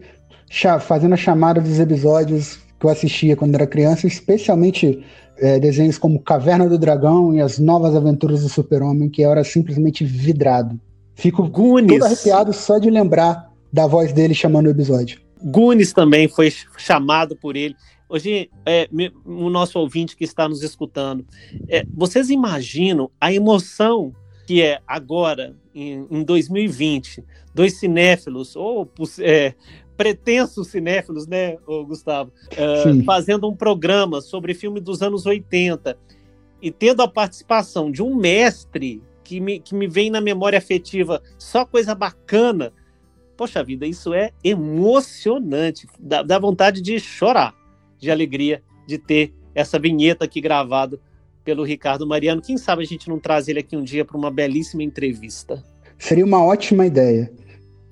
fazendo 0.82 1.14
a 1.14 1.18
chamada 1.18 1.60
dos 1.60 1.80
episódios 1.80 2.60
que 2.80 2.86
eu 2.86 2.92
assistia 2.92 3.36
quando 3.36 3.56
era 3.56 3.66
criança, 3.66 4.06
especialmente 4.06 5.04
é, 5.40 5.60
desenhos 5.60 5.98
como 5.98 6.22
Caverna 6.22 6.70
do 6.70 6.78
Dragão 6.78 7.34
e 7.34 7.42
As 7.42 7.58
Novas 7.58 7.96
Aventuras 7.96 8.44
do 8.44 8.50
Super-Homem, 8.50 9.10
que 9.10 9.24
eu 9.24 9.32
era 9.32 9.44
simplesmente 9.44 10.06
vidrado. 10.06 10.80
Fico 11.16 11.50
todo 11.50 12.06
arrepiado 12.06 12.54
só 12.54 12.78
de 12.78 12.92
lembrar 12.92 13.52
da 13.74 13.88
voz 13.88 14.14
dele 14.14 14.36
chamando 14.36 14.68
o 14.68 14.70
episódio. 14.70 15.20
Goonies 15.42 15.92
também 15.92 16.28
foi 16.28 16.54
chamado 16.78 17.36
por 17.36 17.56
ele. 17.56 17.76
Hoje, 18.08 18.52
é, 18.64 18.88
o 19.26 19.50
nosso 19.50 19.80
ouvinte 19.80 20.16
que 20.16 20.24
está 20.24 20.48
nos 20.48 20.62
escutando, 20.62 21.26
é, 21.68 21.84
vocês 21.92 22.30
imaginam 22.30 23.10
a 23.20 23.34
emoção 23.34 24.14
que 24.46 24.62
é 24.62 24.80
agora, 24.86 25.56
em, 25.74 26.08
em 26.10 26.24
2020, 26.24 27.24
dois 27.54 27.78
cinéfilos, 27.80 28.56
ou 28.56 28.90
é, 29.20 29.54
pretensos 29.98 30.68
cinéfilos, 30.68 31.26
né, 31.28 31.58
Gustavo, 31.88 32.32
uh, 32.52 33.04
fazendo 33.04 33.50
um 33.50 33.56
programa 33.56 34.22
sobre 34.22 34.54
filme 34.54 34.80
dos 34.80 35.02
anos 35.02 35.26
80 35.26 35.98
e 36.62 36.72
tendo 36.72 37.02
a 37.02 37.08
participação 37.08 37.92
de 37.92 38.04
um 38.04 38.16
mestre 38.16 39.02
que 39.24 39.40
me, 39.40 39.60
que 39.60 39.74
me 39.74 39.88
vem 39.88 40.10
na 40.10 40.22
memória 40.22 40.60
afetiva 40.60 41.22
só 41.38 41.66
coisa 41.66 41.96
bacana. 41.96 42.72
Poxa 43.36 43.64
vida, 43.64 43.86
isso 43.86 44.14
é 44.14 44.32
emocionante. 44.44 45.88
Dá, 46.00 46.22
dá 46.22 46.38
vontade 46.38 46.82
de 46.82 47.00
chorar 47.00 47.54
de 47.98 48.12
alegria 48.12 48.62
de 48.88 48.98
ter 48.98 49.34
essa 49.54 49.80
vinheta 49.80 50.26
aqui 50.26 50.40
gravada 50.40 51.00
pelo 51.46 51.64
Ricardo 51.64 52.06
Mariano. 52.06 52.42
Quem 52.42 52.58
sabe 52.58 52.82
a 52.82 52.86
gente 52.86 53.08
não 53.08 53.20
traz 53.20 53.48
ele 53.48 53.60
aqui 53.60 53.78
um 53.78 53.84
dia 53.84 54.04
para 54.04 54.18
uma 54.18 54.32
belíssima 54.32 54.84
entrevista. 54.84 55.64
Seria 55.98 56.26
uma 56.26 56.44
ótima 56.44 56.86
ideia. 56.86 57.32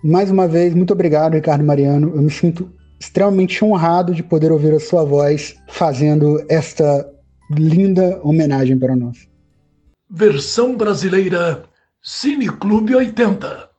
Mais 0.03 0.29
uma 0.29 0.47
vez, 0.47 0.73
muito 0.73 0.91
obrigado, 0.91 1.35
Ricardo 1.35 1.63
Mariano. 1.63 2.11
Eu 2.13 2.21
me 2.21 2.31
sinto 2.31 2.69
extremamente 2.99 3.63
honrado 3.63 4.13
de 4.13 4.23
poder 4.23 4.51
ouvir 4.51 4.73
a 4.73 4.79
sua 4.79 5.05
voz 5.05 5.55
fazendo 5.69 6.43
esta 6.49 7.09
linda 7.51 8.19
homenagem 8.23 8.77
para 8.77 8.95
nós. 8.95 9.29
Versão 10.09 10.75
brasileira 10.75 11.63
Cine 12.01 12.49
Clube 12.49 12.95
80. 12.95 13.69